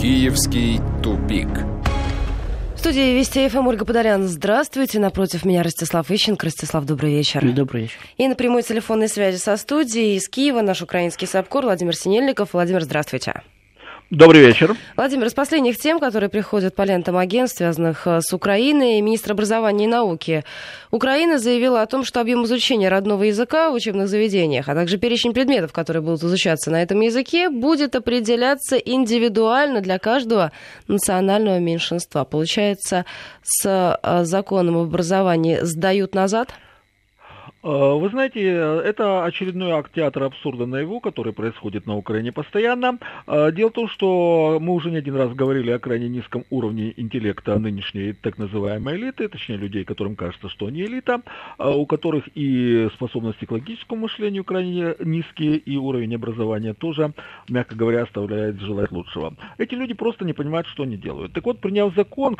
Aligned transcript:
Киевский 0.00 0.78
тупик. 1.02 1.48
В 2.74 2.78
студии 2.78 3.16
Вести 3.16 3.48
ФМ 3.48 3.66
Ольга 3.66 3.86
Подорян. 3.86 4.28
Здравствуйте. 4.28 4.98
Напротив 4.98 5.46
меня 5.46 5.62
Ростислав 5.62 6.10
Ищенко. 6.10 6.44
Ростислав, 6.44 6.84
добрый 6.84 7.12
вечер. 7.12 7.42
Добрый 7.52 7.84
вечер. 7.84 7.98
И 8.18 8.28
на 8.28 8.34
прямой 8.34 8.62
телефонной 8.62 9.08
связи 9.08 9.38
со 9.38 9.56
студией 9.56 10.16
из 10.16 10.28
Киева 10.28 10.60
наш 10.60 10.82
украинский 10.82 11.26
САПКОР 11.26 11.64
Владимир 11.64 11.96
Синельников. 11.96 12.50
Владимир, 12.52 12.82
здравствуйте. 12.82 13.40
Добрый 14.10 14.40
вечер. 14.40 14.76
Владимир, 14.96 15.26
из 15.26 15.34
последних 15.34 15.78
тем, 15.78 15.98
которые 15.98 16.30
приходят 16.30 16.76
по 16.76 16.82
лентам 16.82 17.16
агентств, 17.16 17.58
связанных 17.58 18.06
э, 18.06 18.20
с 18.20 18.32
Украиной, 18.32 19.00
министр 19.00 19.32
образования 19.32 19.86
и 19.86 19.88
науки 19.88 20.44
Украины 20.92 21.38
заявила 21.38 21.82
о 21.82 21.86
том, 21.86 22.04
что 22.04 22.20
объем 22.20 22.44
изучения 22.44 22.88
родного 22.88 23.24
языка 23.24 23.68
в 23.68 23.74
учебных 23.74 24.06
заведениях, 24.06 24.68
а 24.68 24.76
также 24.76 24.98
перечень 24.98 25.32
предметов, 25.34 25.72
которые 25.72 26.04
будут 26.04 26.22
изучаться 26.22 26.70
на 26.70 26.84
этом 26.84 27.00
языке, 27.00 27.50
будет 27.50 27.96
определяться 27.96 28.76
индивидуально 28.76 29.80
для 29.80 29.98
каждого 29.98 30.52
национального 30.86 31.58
меньшинства. 31.58 32.22
Получается, 32.22 33.06
с 33.42 33.66
э, 34.00 34.24
законом 34.24 34.76
об 34.76 34.86
образовании 34.86 35.58
сдают 35.62 36.14
назад? 36.14 36.50
Э, 37.66 37.98
вы 37.98 38.08
знаете, 38.10 38.42
это 38.42 39.24
очередной 39.24 39.72
акт 39.72 39.92
театра 39.92 40.26
абсурда 40.26 40.66
наяву, 40.66 41.00
который 41.00 41.32
происходит 41.32 41.84
на 41.84 41.96
Украине 41.96 42.30
постоянно. 42.30 42.98
Э, 43.26 43.50
дело 43.50 43.70
в 43.70 43.72
том, 43.72 43.88
что 43.88 44.58
мы 44.60 44.72
уже 44.72 44.92
не 44.92 44.98
один 44.98 45.16
раз 45.16 45.32
говорили 45.32 45.72
о 45.72 45.80
крайне 45.80 46.08
низком 46.08 46.44
уровне 46.50 46.94
интеллекта 46.96 47.58
нынешней 47.58 48.12
так 48.12 48.38
называемой 48.38 48.94
элиты, 48.94 49.28
точнее 49.28 49.56
людей, 49.56 49.84
которым 49.84 50.14
кажется, 50.14 50.48
что 50.48 50.66
они 50.66 50.82
элита, 50.82 51.22
э, 51.58 51.68
у 51.68 51.86
которых 51.86 52.28
и 52.36 52.88
способности 52.94 53.46
к 53.46 53.50
логическому 53.50 54.02
мышлению 54.02 54.44
крайне 54.44 54.94
низкие, 55.00 55.56
и 55.56 55.76
уровень 55.76 56.14
образования 56.14 56.72
тоже, 56.72 57.14
мягко 57.48 57.74
говоря, 57.74 58.04
оставляет 58.04 58.60
желать 58.60 58.92
лучшего. 58.92 59.34
Эти 59.58 59.74
люди 59.74 59.94
просто 59.94 60.24
не 60.24 60.34
понимают, 60.34 60.68
что 60.68 60.84
они 60.84 60.96
делают. 60.96 61.32
Так 61.32 61.44
вот, 61.44 61.60
приняв 61.60 61.92
закон, 61.96 62.36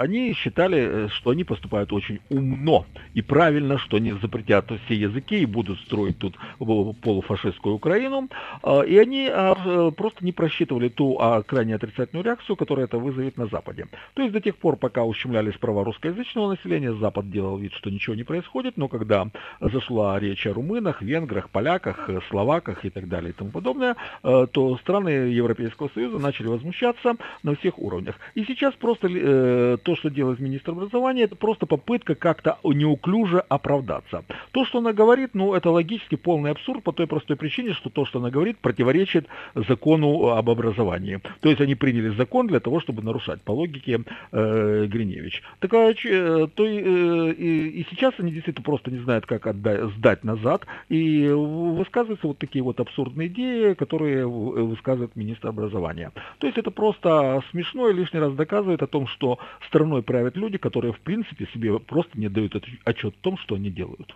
они 0.00 0.32
считали, 0.32 1.08
что 1.08 1.30
они 1.30 1.44
поступают 1.44 1.92
очень 1.92 2.20
умно 2.30 2.86
и 3.12 3.20
правильно, 3.20 3.76
что 3.76 3.98
они 3.98 4.12
запретят 4.12 4.61
говорят 4.62 4.84
все 4.84 4.94
языки 4.94 5.40
и 5.40 5.46
будут 5.46 5.78
строить 5.80 6.18
тут 6.18 6.36
полуфашистскую 6.58 7.74
Украину. 7.74 8.28
А, 8.62 8.82
и 8.82 8.96
они 8.98 9.28
а, 9.30 9.90
просто 9.90 10.24
не 10.24 10.32
просчитывали 10.32 10.88
ту 10.88 11.18
а, 11.20 11.42
крайне 11.42 11.74
отрицательную 11.74 12.24
реакцию, 12.24 12.56
которая 12.56 12.86
это 12.86 12.98
вызовет 12.98 13.36
на 13.36 13.46
Западе. 13.46 13.86
То 14.14 14.22
есть 14.22 14.32
до 14.32 14.40
тех 14.40 14.56
пор, 14.56 14.76
пока 14.76 15.04
ущемлялись 15.04 15.56
права 15.56 15.84
русскоязычного 15.84 16.50
населения, 16.50 16.92
Запад 16.94 17.30
делал 17.30 17.58
вид, 17.58 17.72
что 17.74 17.90
ничего 17.90 18.14
не 18.14 18.24
происходит, 18.24 18.76
но 18.76 18.88
когда 18.88 19.28
зашла 19.60 20.18
речь 20.18 20.46
о 20.46 20.54
румынах, 20.54 21.02
венграх, 21.02 21.50
поляках, 21.50 22.08
словаках 22.28 22.84
и 22.84 22.90
так 22.90 23.08
далее 23.08 23.30
и 23.30 23.32
тому 23.32 23.50
подобное, 23.50 23.96
то 24.22 24.78
страны 24.78 25.08
Европейского 25.08 25.90
Союза 25.94 26.18
начали 26.18 26.48
возмущаться 26.48 27.16
на 27.42 27.54
всех 27.56 27.78
уровнях. 27.78 28.16
И 28.34 28.44
сейчас 28.44 28.74
просто 28.74 29.08
э, 29.08 29.76
то, 29.82 29.96
что 29.96 30.10
делает 30.10 30.40
министр 30.40 30.72
образования, 30.72 31.22
это 31.22 31.36
просто 31.36 31.66
попытка 31.66 32.14
как-то 32.14 32.58
неуклюже 32.62 33.44
оправдаться. 33.48 34.24
То, 34.52 34.64
что 34.66 34.78
она 34.78 34.92
говорит, 34.92 35.30
ну, 35.34 35.54
это 35.54 35.70
логически 35.70 36.16
полный 36.16 36.50
абсурд 36.50 36.84
по 36.84 36.92
той 36.92 37.06
простой 37.06 37.36
причине, 37.36 37.72
что 37.72 37.90
то, 37.90 38.04
что 38.04 38.18
она 38.18 38.30
говорит, 38.30 38.58
противоречит 38.58 39.26
закону 39.54 40.28
об 40.28 40.50
образовании. 40.50 41.20
То 41.40 41.48
есть 41.48 41.60
они 41.60 41.74
приняли 41.74 42.10
закон 42.10 42.46
для 42.46 42.60
того, 42.60 42.80
чтобы 42.80 43.02
нарушать, 43.02 43.40
по 43.42 43.52
логике 43.52 44.00
э, 44.30 44.86
Гриневич. 44.86 45.42
Так, 45.58 45.72
а, 45.72 45.92
э, 45.92 46.48
то, 46.54 46.66
э, 46.66 47.32
и, 47.32 47.80
и 47.80 47.86
сейчас 47.90 48.14
они 48.18 48.30
действительно 48.30 48.64
просто 48.64 48.90
не 48.90 48.98
знают, 48.98 49.26
как 49.26 49.46
отдать, 49.46 49.90
сдать 49.96 50.22
назад, 50.22 50.66
и 50.90 51.28
высказываются 51.28 52.26
вот 52.26 52.38
такие 52.38 52.62
вот 52.62 52.78
абсурдные 52.78 53.28
идеи, 53.28 53.72
которые 53.72 54.26
высказывает 54.26 55.16
министр 55.16 55.48
образования. 55.48 56.12
То 56.38 56.46
есть 56.46 56.58
это 56.58 56.70
просто 56.70 57.42
смешно 57.50 57.88
и 57.88 57.94
лишний 57.94 58.20
раз 58.20 58.34
доказывает 58.34 58.82
о 58.82 58.86
том, 58.86 59.06
что 59.06 59.38
страной 59.66 60.02
правят 60.02 60.36
люди, 60.36 60.58
которые 60.58 60.92
в 60.92 61.00
принципе 61.00 61.48
себе 61.54 61.78
просто 61.78 62.18
не 62.18 62.28
дают 62.28 62.56
отчет 62.84 63.14
о 63.14 63.22
том, 63.22 63.38
что 63.38 63.54
они 63.54 63.70
делают. 63.70 64.14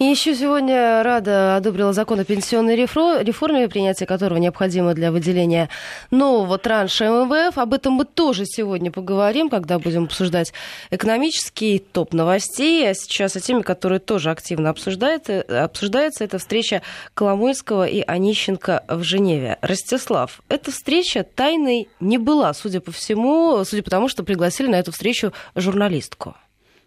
И 0.00 0.04
еще 0.04 0.34
сегодня 0.34 1.04
Рада 1.04 1.54
одобрила 1.54 1.92
закон 1.92 2.18
о 2.18 2.24
пенсионной 2.24 2.74
реформе, 2.74 3.68
принятие 3.68 4.08
которого 4.08 4.38
необходимо 4.38 4.92
для 4.92 5.12
выделения 5.12 5.68
нового 6.10 6.58
транша 6.58 7.04
МВФ. 7.04 7.56
Об 7.56 7.74
этом 7.74 7.92
мы 7.92 8.04
тоже 8.04 8.44
сегодня 8.44 8.90
поговорим, 8.90 9.48
когда 9.48 9.78
будем 9.78 10.04
обсуждать 10.04 10.52
экономический 10.90 11.78
топ 11.78 12.12
новостей. 12.12 12.90
А 12.90 12.94
сейчас 12.94 13.36
о 13.36 13.40
теме, 13.40 13.62
которая 13.62 14.00
тоже 14.00 14.30
активно 14.30 14.70
обсуждается, 14.70 15.42
обсуждается 15.42 16.24
это 16.24 16.38
встреча 16.38 16.82
Коломойского 17.14 17.86
и 17.86 18.00
Онищенко 18.00 18.82
в 18.88 19.04
Женеве. 19.04 19.58
Ростислав, 19.60 20.42
эта 20.48 20.72
встреча 20.72 21.22
тайной 21.22 21.88
не 22.00 22.18
была, 22.18 22.52
судя 22.52 22.80
по 22.80 22.90
всему, 22.90 23.62
судя 23.64 23.84
по 23.84 23.90
тому, 23.90 24.08
что 24.08 24.24
пригласили 24.24 24.66
на 24.66 24.76
эту 24.80 24.90
встречу 24.90 25.32
журналистку. 25.54 26.34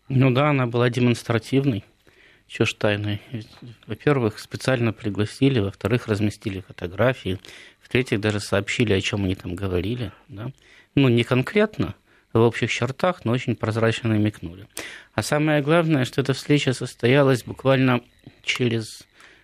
Ну 0.10 0.30
да, 0.32 0.50
она 0.50 0.68
была 0.68 0.90
демонстративной. 0.90 1.86
Чего 2.48 2.66
ж 2.66 2.74
тайной? 2.74 3.22
Во-первых, 3.88 4.40
специально 4.40 4.94
пригласили, 4.94 5.60
во-вторых, 5.60 6.08
разместили 6.08 6.62
фотографии, 6.62 7.40
в-третьих, 7.82 8.22
даже 8.22 8.40
сообщили, 8.40 8.94
о 8.94 9.02
чем 9.02 9.26
они 9.26 9.36
там 9.36 9.56
говорили. 9.56 10.12
Да? 10.30 10.52
Ну, 10.96 11.10
не 11.10 11.24
конкретно, 11.24 11.96
в 12.34 12.40
общих 12.40 12.72
чертах, 12.72 13.26
но 13.26 13.34
очень 13.34 13.56
прозрачно 13.56 14.10
намекнули. 14.10 14.68
А 15.14 15.24
самое 15.24 15.62
главное, 15.62 16.06
что 16.06 16.22
эта 16.22 16.34
встреча 16.34 16.74
состоялась 16.74 17.44
буквально 17.44 18.02
через 18.44 19.04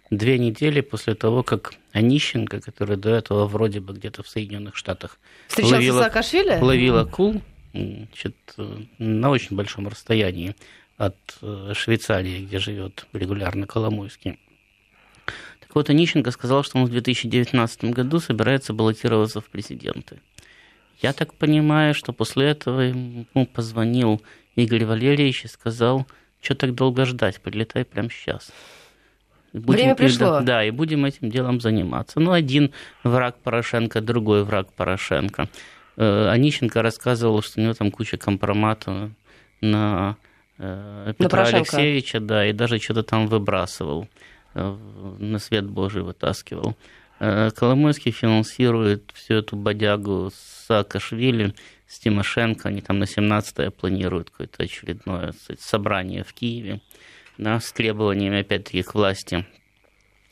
две 0.09 0.37
недели 0.37 0.81
после 0.81 1.15
того, 1.15 1.43
как 1.43 1.73
Онищенко, 1.91 2.61
который 2.61 2.97
до 2.97 3.09
этого 3.09 3.47
вроде 3.47 3.79
бы 3.79 3.93
где-то 3.93 4.23
в 4.23 4.29
Соединенных 4.29 4.75
Штатах 4.75 5.19
ловила, 5.57 6.03
Саакашвили? 6.03 6.59
ловила 6.59 7.05
кул 7.05 7.41
значит, 7.73 8.35
на 8.97 9.29
очень 9.29 9.55
большом 9.55 9.87
расстоянии 9.87 10.55
от 11.05 11.37
э, 11.41 11.73
Швейцарии, 11.73 12.45
где 12.45 12.59
живет 12.59 13.05
регулярно 13.13 13.67
Коломойский. 13.67 14.39
Так 15.59 15.75
вот, 15.75 15.89
Онищенко 15.89 16.31
сказал, 16.31 16.63
что 16.63 16.77
он 16.77 16.85
в 16.85 16.89
2019 16.89 17.85
году 17.85 18.19
собирается 18.19 18.73
баллотироваться 18.73 19.41
в 19.41 19.45
президенты. 19.45 20.19
Я 21.01 21.13
так 21.13 21.33
понимаю, 21.33 21.93
что 21.93 22.13
после 22.13 22.47
этого 22.47 22.81
ему 22.81 23.45
позвонил 23.45 24.21
Игорь 24.55 24.85
Валерьевич 24.85 25.45
и 25.45 25.47
сказал, 25.47 26.07
что 26.41 26.55
так 26.55 26.75
долго 26.75 27.05
ждать, 27.05 27.41
прилетай 27.41 27.85
прямо 27.85 28.09
сейчас. 28.09 28.51
Будем, 29.53 29.73
Время 29.73 29.95
пришло. 29.95 30.27
Да, 30.27 30.41
да, 30.41 30.63
и 30.65 30.71
будем 30.71 31.05
этим 31.05 31.29
делом 31.29 31.61
заниматься. 31.61 32.19
Ну, 32.19 32.31
один 32.31 32.71
враг 33.03 33.37
Порошенко, 33.37 34.01
другой 34.01 34.43
враг 34.43 34.73
Порошенко. 34.73 35.47
Э, 35.95 36.29
Онищенко 36.29 36.81
рассказывал, 36.81 37.41
что 37.41 37.59
у 37.59 37.63
него 37.63 37.73
там 37.73 37.91
куча 37.91 38.17
компромата 38.17 39.11
на 39.61 40.17
Э, 40.63 41.13
Петра 41.17 41.43
Алексеевича, 41.43 42.19
да, 42.19 42.45
и 42.47 42.53
даже 42.53 42.79
что-то 42.79 43.03
там 43.03 43.27
выбрасывал, 43.27 44.07
э, 44.53 44.77
на 45.19 45.39
свет 45.39 45.65
Божий 45.65 46.03
вытаскивал. 46.03 46.77
Э, 47.19 47.51
Коломойский 47.51 48.11
финансирует 48.11 49.11
всю 49.13 49.35
эту 49.35 49.57
бодягу 49.57 50.31
с 50.33 50.65
Саакашвили, 50.67 51.53
с 51.87 51.99
Тимошенко, 51.99 52.69
они 52.69 52.81
там 52.81 52.99
на 52.99 53.03
17-е 53.03 53.71
планируют 53.71 54.29
какое-то 54.29 54.63
очередное 54.63 55.33
собрание 55.59 56.23
в 56.23 56.33
Киеве, 56.33 56.79
да, 57.37 57.59
с 57.59 57.71
требованиями, 57.73 58.39
опять-таки, 58.39 58.83
к 58.83 58.95
власти 58.95 59.45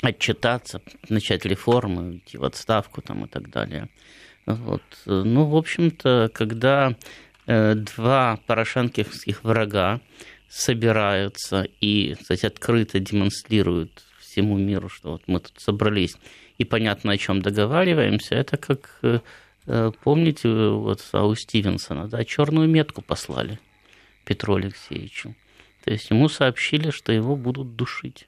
отчитаться, 0.01 0.81
начать 1.09 1.45
реформы, 1.45 2.17
идти 2.17 2.37
в 2.37 2.45
отставку 2.45 3.01
там 3.01 3.25
и 3.25 3.27
так 3.27 3.49
далее. 3.49 3.89
Вот. 4.47 4.81
Ну, 5.05 5.45
в 5.45 5.55
общем-то, 5.55 6.31
когда 6.33 6.95
два 7.75 8.39
порошенковских 8.47 9.43
врага 9.43 9.99
собираются 10.49 11.67
и, 11.79 12.15
кстати, 12.19 12.45
открыто 12.45 12.99
демонстрируют 12.99 14.03
всему 14.19 14.57
миру, 14.57 14.89
что 14.89 15.11
вот 15.11 15.23
мы 15.27 15.39
тут 15.39 15.53
собрались 15.57 16.15
и 16.57 16.65
понятно, 16.65 17.13
о 17.13 17.17
чем 17.17 17.41
договариваемся, 17.41 18.35
это 18.35 18.57
как, 18.57 18.99
э, 19.01 19.19
э, 19.65 19.91
помните, 20.03 20.47
вот 20.49 21.01
у 21.13 21.35
Стивенсона, 21.35 22.07
да, 22.07 22.23
черную 22.23 22.69
метку 22.69 23.01
послали 23.01 23.59
Петру 24.25 24.55
Алексеевичу. 24.55 25.35
То 25.83 25.91
есть 25.91 26.11
ему 26.11 26.29
сообщили, 26.29 26.91
что 26.91 27.11
его 27.11 27.35
будут 27.35 27.75
душить. 27.75 28.27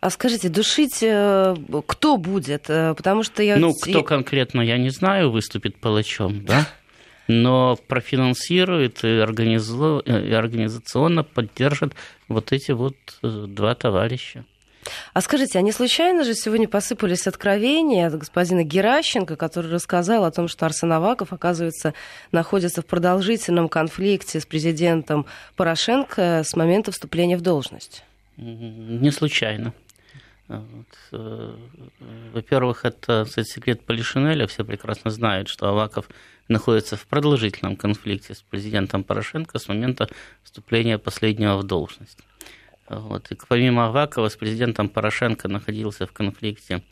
А 0.00 0.10
скажите, 0.10 0.48
душить 0.48 0.98
кто 0.98 2.16
будет? 2.16 2.62
Потому 2.62 3.22
что 3.22 3.42
я... 3.42 3.56
Ну, 3.56 3.72
кто 3.72 4.02
конкретно, 4.02 4.60
я 4.60 4.76
не 4.76 4.90
знаю, 4.90 5.30
выступит 5.30 5.80
палачом, 5.80 6.44
да? 6.44 6.66
но 7.28 7.76
профинансирует 7.88 9.04
и, 9.04 9.18
организу... 9.18 10.00
и 10.00 10.32
организационно 10.32 11.24
поддержит 11.24 11.94
вот 12.28 12.52
эти 12.52 12.72
вот 12.72 12.96
э, 13.22 13.44
два 13.48 13.74
товарища. 13.74 14.44
А 15.12 15.20
скажите, 15.20 15.58
они 15.58 15.72
случайно 15.72 16.24
же 16.24 16.34
сегодня 16.34 16.68
посыпались 16.68 17.26
откровения 17.26 18.06
от 18.06 18.18
господина 18.18 18.62
Геращенко, 18.62 19.36
который 19.36 19.70
рассказал 19.70 20.24
о 20.24 20.30
том, 20.30 20.48
что 20.48 20.66
Арсен 20.66 20.92
Аваков, 20.92 21.32
оказывается, 21.32 21.94
находится 22.32 22.82
в 22.82 22.86
продолжительном 22.86 23.68
конфликте 23.68 24.40
с 24.40 24.46
президентом 24.46 25.26
Порошенко 25.56 26.42
с 26.44 26.54
момента 26.54 26.92
вступления 26.92 27.36
в 27.36 27.40
должность? 27.42 28.04
Не 28.36 29.10
случайно. 29.10 29.72
Вот. 30.48 30.86
Во-первых, 32.32 32.84
это 32.84 33.24
кстати, 33.26 33.48
секрет 33.48 33.82
Полишинеля. 33.82 34.46
Все 34.46 34.64
прекрасно 34.64 35.10
знают, 35.10 35.48
что 35.48 35.68
Аваков 35.68 36.08
находится 36.48 36.96
в 36.96 37.06
продолжительном 37.06 37.76
конфликте 37.76 38.34
с 38.34 38.42
президентом 38.42 39.04
Порошенко 39.04 39.58
с 39.58 39.68
момента 39.68 40.08
вступления 40.42 40.98
последнего 40.98 41.56
в 41.56 41.64
должность. 41.64 42.18
Вот. 42.88 43.30
И 43.32 43.38
помимо 43.48 43.86
Авакова 43.86 44.28
с 44.28 44.36
президентом 44.36 44.88
Порошенко 44.88 45.48
находился 45.48 46.06
в 46.06 46.12
конфликте 46.12 46.82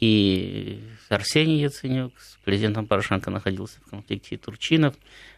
и 0.00 0.80
Арсений 1.08 1.60
Яценюк, 1.60 2.12
с 2.20 2.36
президентом 2.44 2.86
Порошенко 2.86 3.30
находился 3.30 3.80
в 3.80 3.90
конфликте 3.90 4.36
и 4.36 4.38
Турчинов. 4.38 4.94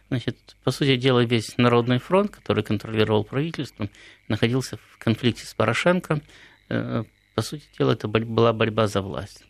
Значит, 0.09 0.37
по 0.63 0.71
сути 0.71 0.97
дела, 0.97 1.23
весь 1.23 1.57
Народный 1.57 1.97
фронт, 1.97 2.31
который 2.31 2.63
контролировал 2.63 3.23
правительство, 3.23 3.89
находился 4.27 4.77
в 4.77 4.97
конфликте 4.99 5.45
с 5.45 5.53
Порошенко. 5.53 6.21
Э, 6.69 7.03
по 7.33 7.41
сути 7.41 7.63
дела, 7.77 7.93
это 7.93 8.07
была 8.07 8.53
борьба 8.53 8.87
за 8.87 9.01
власть. 9.01 9.45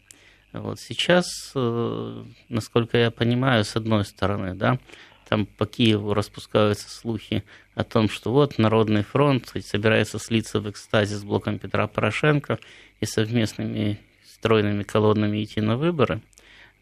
Вот 0.54 0.80
сейчас, 0.80 1.52
э, 1.56 2.24
насколько 2.50 2.98
я 2.98 3.10
понимаю, 3.12 3.64
с 3.64 3.76
одной 3.76 4.04
стороны, 4.04 4.54
да, 4.54 4.80
там 5.28 5.46
по 5.46 5.66
Киеву 5.66 6.14
распускаются 6.14 6.90
слухи 6.90 7.44
о 7.74 7.86
том, 7.86 8.10
что 8.10 8.34
вот 8.34 8.58
Народный 8.58 9.04
фронт 9.04 9.54
собирается 9.64 10.20
слиться 10.20 10.60
в 10.60 10.70
экстазе 10.70 11.16
с 11.16 11.24
блоком 11.24 11.58
Петра 11.58 11.88
Порошенко 11.88 12.60
и 13.00 13.06
совместными 13.06 13.98
стройными 14.26 14.84
колоннами 14.84 15.42
идти 15.42 15.62
на 15.62 15.78
выборы. 15.78 16.22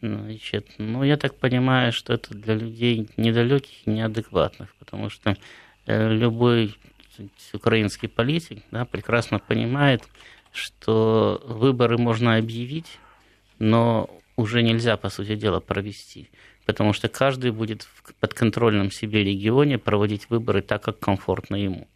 Значит, 0.00 0.66
ну, 0.78 1.04
я 1.04 1.16
так 1.16 1.36
понимаю, 1.36 1.92
что 1.92 2.14
это 2.14 2.34
для 2.34 2.54
людей 2.54 3.08
недалеких 3.16 3.86
и 3.86 3.90
неадекватных, 3.90 4.74
потому 4.80 5.10
что 5.10 5.36
э, 5.86 6.12
любой 6.12 6.74
украинский 7.52 8.08
политик 8.08 8.64
да, 8.70 8.84
прекрасно 8.84 9.38
понимает, 9.38 10.02
что 10.52 11.40
выборы 11.44 11.98
можно 11.98 12.36
объявить, 12.36 12.98
но 13.60 14.10
уже 14.36 14.62
нельзя, 14.62 14.96
по 14.96 15.08
сути 15.08 15.36
дела, 15.36 15.60
провести 15.60 16.30
потому 16.70 16.92
что 16.92 17.08
каждый 17.08 17.50
будет 17.50 17.82
в 17.82 18.14
подконтрольном 18.20 18.92
себе 18.92 19.24
регионе 19.24 19.76
проводить 19.76 20.30
выборы 20.30 20.62
так, 20.62 20.82
как 20.84 21.00
комфортно 21.00 21.56
ему. 21.56 21.88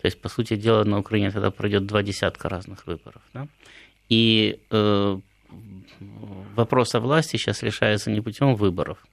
То 0.00 0.06
есть, 0.06 0.20
по 0.20 0.28
сути 0.28 0.54
дела, 0.54 0.84
на 0.84 0.98
Украине 1.00 1.32
тогда 1.32 1.50
пройдет 1.50 1.86
два 1.86 2.04
десятка 2.04 2.48
разных 2.48 2.86
выборов. 2.86 3.22
Да? 3.34 3.48
И 4.08 4.60
э, 4.70 5.20
вопрос 6.54 6.94
о 6.94 7.00
власти 7.00 7.38
сейчас 7.38 7.64
решается 7.64 8.12
не 8.12 8.20
путем 8.20 8.54
выборов, 8.54 9.04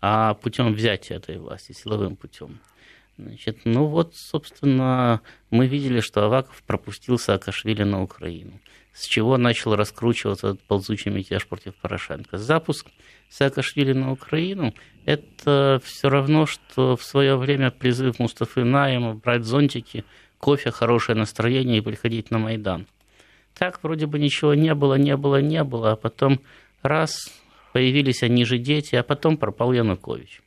а 0.00 0.34
путем 0.34 0.72
взятия 0.72 1.16
этой 1.16 1.38
власти, 1.38 1.72
силовым 1.72 2.14
путем. 2.14 2.60
Значит, 3.18 3.58
ну 3.64 3.86
вот, 3.86 4.14
собственно, 4.14 5.20
мы 5.50 5.66
видели, 5.66 5.98
что 5.98 6.24
Аваков 6.24 6.62
пропустил 6.62 7.18
Саакашвили 7.18 7.82
на 7.82 8.02
Украину 8.02 8.60
с 8.94 9.06
чего 9.06 9.36
начал 9.36 9.74
раскручиваться 9.74 10.50
этот 10.50 10.62
ползучий 10.62 11.10
мятеж 11.10 11.46
против 11.46 11.74
Порошенко. 11.74 12.38
Запуск 12.38 12.86
Саакашвили 13.28 13.92
на 13.92 14.12
Украину– 14.12 14.72
это 15.04 15.80
все 15.84 16.08
равно, 16.08 16.46
что 16.46 16.96
в 16.96 17.02
свое 17.02 17.36
время 17.36 17.72
призыв 17.72 18.20
Мустафы 18.20 18.62
Наема 18.62 19.14
брать 19.14 19.44
зонтики, 19.44 20.04
кофе, 20.38 20.70
хорошее 20.70 21.18
настроение 21.18 21.78
и 21.78 21.80
приходить 21.80 22.30
на 22.30 22.38
Майдан. 22.38 22.86
Так 23.58 23.80
вроде 23.82 24.06
бы 24.06 24.20
ничего 24.20 24.54
не 24.54 24.74
было, 24.74 24.94
не 24.94 25.16
было, 25.16 25.40
не 25.40 25.64
было, 25.64 25.92
а 25.92 25.96
потом 25.96 26.40
раз 26.82 27.32
появились 27.72 28.22
они 28.22 28.44
же 28.44 28.58
дети, 28.58 28.94
а 28.94 29.02
потом 29.02 29.36
пропал 29.36 29.72
Янукович. 29.72 30.40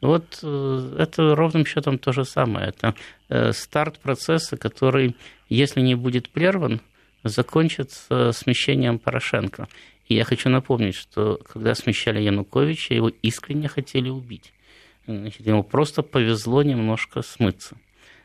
Вот 0.00 0.40
э, 0.42 0.96
это 0.98 1.36
ровным 1.36 1.64
счетом 1.64 1.98
то 1.98 2.12
же 2.12 2.24
самое. 2.24 2.68
Это 2.68 2.94
э, 3.28 3.52
старт 3.52 4.00
процесса, 4.00 4.56
который, 4.56 5.16
если 5.48 5.80
не 5.80 5.94
будет 5.94 6.28
прерван– 6.28 6.80
закончится 7.24 8.32
смещением 8.32 8.98
Порошенко. 8.98 9.68
И 10.06 10.14
я 10.14 10.24
хочу 10.24 10.50
напомнить, 10.50 10.94
что 10.94 11.40
когда 11.50 11.74
смещали 11.74 12.20
Януковича, 12.20 12.94
его 12.94 13.08
искренне 13.08 13.68
хотели 13.68 14.10
убить. 14.10 14.52
Значит, 15.06 15.46
ему 15.46 15.62
просто 15.62 16.02
повезло 16.02 16.62
немножко 16.62 17.22
смыться. 17.22 17.76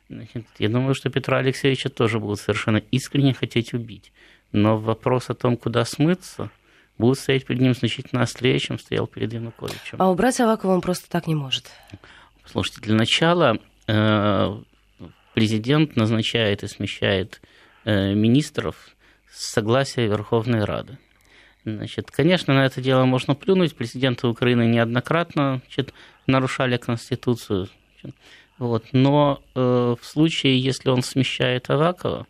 Значит, 0.10 0.46
я 0.57 0.69
думаю, 0.69 0.96
что 0.96 1.10
Петра 1.10 1.38
Алексеевича 1.38 1.90
тоже 1.90 2.19
будут 2.19 2.40
совершенно 2.40 2.78
искренне 2.92 3.34
хотеть 3.34 3.74
убить. 3.74 4.12
Но 4.51 4.78
вопрос 4.78 5.30
о 5.30 5.36
том, 5.36 5.56
куда 5.56 5.86
смыться, 5.86 6.50
будет 6.98 7.19
стоять 7.19 7.46
перед 7.46 7.62
ним 7.62 7.74
значительно 7.74 8.24
острее, 8.24 8.60
чем 8.60 8.80
стоял 8.80 9.07
перед 9.07 9.31
Януковичем. 9.34 10.01
А 10.01 10.10
убрать 10.10 10.40
Авакова 10.40 10.74
он 10.74 10.81
просто 10.81 11.10
так 11.10 11.28
не 11.28 11.36
может. 11.36 11.72
Слушайте, 12.46 12.81
для 12.81 12.96
начала 12.96 13.60
э, 13.88 14.57
президент 15.34 15.96
назначает 15.96 16.63
и 16.63 16.68
смещает 16.68 17.42
министров 18.15 18.75
с 19.31 19.51
согласия 19.53 20.07
Верховной 20.07 20.63
Рады. 20.65 20.97
Значит, 21.65 22.12
конечно, 22.12 22.53
на 22.53 22.65
это 22.65 22.81
дело 22.81 23.06
можно 23.06 23.36
плюнуть. 23.36 23.75
Президенты 23.75 24.27
Украины 24.27 24.65
неоднократно 24.68 25.62
значит, 25.65 25.94
нарушали 26.25 26.77
Конституцию. 26.77 27.68
Вот. 28.57 28.86
Но 28.91 29.41
э, 29.56 29.95
в 30.00 30.06
случае, 30.06 30.59
если 30.59 30.89
он 30.89 31.03
смещает 31.03 31.69
Авакова, 31.69 32.27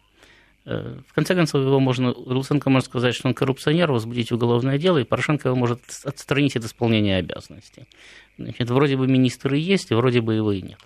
э, 0.65 0.97
в 1.07 1.13
конце 1.13 1.35
концов, 1.35 1.63
его 1.63 1.79
можно, 1.79 2.11
Луценко 2.11 2.69
может 2.69 2.87
сказать, 2.87 3.15
что 3.15 3.27
он 3.27 3.33
коррупционер, 3.33 3.91
возбудить 3.91 4.31
уголовное 4.31 4.77
дело, 4.77 4.97
и 4.97 5.03
Порошенко 5.03 5.49
его 5.49 5.57
может 5.57 5.81
отстранить 6.03 6.55
от 6.55 6.65
исполнения 6.65 7.17
обязанностей. 7.17 7.87
Значит, 8.37 8.69
вроде 8.69 8.97
бы 8.97 9.07
министры 9.07 9.57
есть, 9.57 9.91
вроде 9.91 10.21
бы 10.21 10.35
его 10.35 10.51
и 10.51 10.61
нет. 10.61 10.79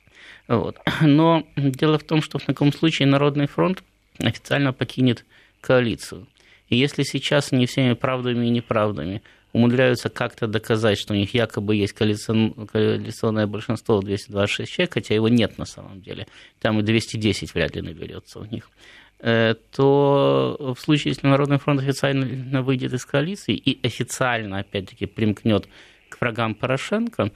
Вот. 0.48 0.78
Но 1.02 1.44
дело 1.56 1.98
в 1.98 2.04
том, 2.04 2.22
что 2.22 2.40
в 2.40 2.44
таком 2.44 2.74
случае 2.74 3.08
Народный 3.08 3.48
фронт 3.48 3.84
официально 4.20 4.74
покинет 4.74 5.26
коалицию. 5.62 6.28
И 6.70 6.76
если 6.76 7.04
сейчас 7.04 7.52
не 7.52 7.66
всеми 7.66 7.94
правдами 7.94 8.48
и 8.48 8.50
неправдами 8.50 9.22
умудряются 9.54 10.10
как-то 10.10 10.48
доказать, 10.48 10.98
что 10.98 11.14
у 11.14 11.16
них 11.16 11.34
якобы 11.34 11.76
есть 11.76 11.94
коалиционное 11.94 13.48
большинство 13.48 14.02
226 14.02 14.72
человек, 14.72 14.94
хотя 14.94 15.14
его 15.14 15.30
нет 15.30 15.58
на 15.58 15.66
самом 15.66 16.02
деле, 16.02 16.28
там 16.60 16.80
и 16.80 16.84
210 16.84 17.54
вряд 17.54 17.76
ли 17.76 17.82
наберется 17.82 18.40
у 18.40 18.46
них, 18.46 18.70
э, 19.20 19.54
то 19.72 20.74
в 20.76 20.82
случае, 20.82 21.12
если 21.12 21.28
Народный 21.28 21.60
фронт 21.60 21.82
официально 21.82 22.64
выйдет 22.64 22.94
из 22.94 23.06
коалиции 23.06 23.56
и 23.56 23.86
официально, 23.86 24.60
опять-таки, 24.60 25.06
примкнет 25.06 25.68
к 26.10 26.20
врагам 26.20 26.56
Порошенко, 26.56 27.32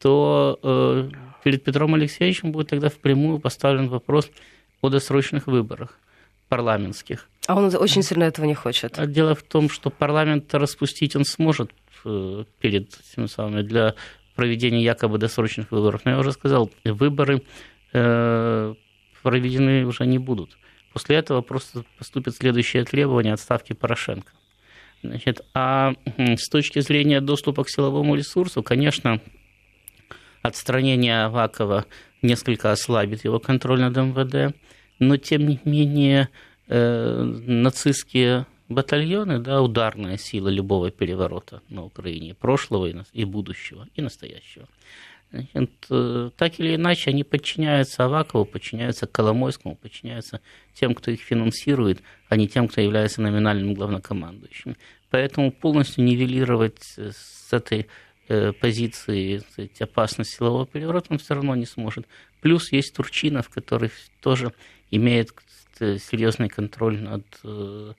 то 0.00 0.58
э, 0.62 1.10
перед 1.44 1.64
Петром 1.64 1.94
Алексеевичем 1.94 2.52
будет 2.52 2.68
тогда 2.70 2.88
впрямую 2.88 3.40
поставлен 3.40 3.88
вопрос 3.88 4.30
о 4.80 4.88
досрочных 4.88 5.46
выборах 5.46 5.98
парламентских. 6.48 7.28
А 7.46 7.56
он 7.56 7.74
очень 7.74 8.02
сильно 8.02 8.24
этого 8.24 8.46
не 8.46 8.54
хочет. 8.54 8.98
А 8.98 9.06
дело 9.06 9.34
в 9.34 9.42
том, 9.42 9.70
что 9.70 9.90
парламент 9.90 10.52
распустить 10.54 11.16
он 11.16 11.24
сможет 11.24 11.70
э, 12.04 12.44
перед 12.60 12.90
тем 13.14 13.28
самым 13.28 13.66
для 13.66 13.94
проведения 14.34 14.82
якобы 14.82 15.18
досрочных 15.18 15.70
выборов. 15.72 16.02
Но 16.04 16.12
я 16.12 16.18
уже 16.18 16.32
сказал, 16.32 16.70
выборы 16.84 17.42
э, 17.92 18.74
проведены 19.22 19.84
уже 19.86 20.06
не 20.06 20.18
будут. 20.18 20.58
После 20.92 21.16
этого 21.16 21.42
просто 21.42 21.84
поступит 21.98 22.36
следующее 22.36 22.84
требование 22.84 23.34
отставки 23.34 23.72
Порошенко. 23.72 24.32
Значит, 25.02 25.42
а 25.54 25.94
с 26.16 26.48
точки 26.48 26.80
зрения 26.80 27.20
доступа 27.20 27.64
к 27.64 27.70
силовому 27.70 28.16
ресурсу, 28.16 28.62
конечно, 28.62 29.20
отстранение 30.42 31.24
Авакова 31.24 31.84
несколько 32.22 32.72
ослабит 32.72 33.24
его 33.24 33.38
контроль 33.38 33.80
над 33.80 33.96
МВД 33.96 34.56
но 34.98 35.16
тем 35.16 35.46
не 35.46 35.60
менее 35.64 36.28
э, 36.68 37.22
нацистские 37.22 38.46
батальоны, 38.68 39.38
да, 39.38 39.62
ударная 39.62 40.18
сила 40.18 40.48
любого 40.48 40.90
переворота 40.90 41.62
на 41.68 41.84
Украине, 41.84 42.34
прошлого 42.34 42.92
и 43.12 43.24
будущего, 43.24 43.88
и 43.94 44.02
настоящего. 44.02 44.68
Значит, 45.30 45.86
э, 45.90 46.30
так 46.36 46.58
или 46.58 46.76
иначе, 46.76 47.10
они 47.10 47.22
подчиняются 47.22 48.04
Авакову, 48.04 48.46
подчиняются 48.46 49.06
Коломойскому, 49.06 49.76
подчиняются 49.76 50.40
тем, 50.72 50.94
кто 50.94 51.10
их 51.10 51.20
финансирует, 51.20 52.02
а 52.28 52.36
не 52.36 52.48
тем, 52.48 52.66
кто 52.66 52.80
является 52.80 53.20
номинальным 53.20 53.74
главнокомандующим. 53.74 54.76
Поэтому 55.10 55.52
полностью 55.52 56.04
нивелировать 56.04 56.82
с 56.96 57.52
этой 57.52 57.88
э, 58.28 58.52
позиции 58.52 59.38
сказать, 59.38 59.80
опасность 59.82 60.34
силового 60.34 60.66
переворота 60.66 61.08
он 61.10 61.18
все 61.18 61.34
равно 61.34 61.54
не 61.54 61.66
сможет. 61.66 62.06
Плюс 62.40 62.72
есть 62.72 62.94
Турчинов, 62.94 63.48
который 63.48 63.90
тоже 64.20 64.52
имеет 64.90 65.32
серьезный 65.78 66.48
контроль 66.48 66.98
над 67.00 67.24
э, 67.44 67.92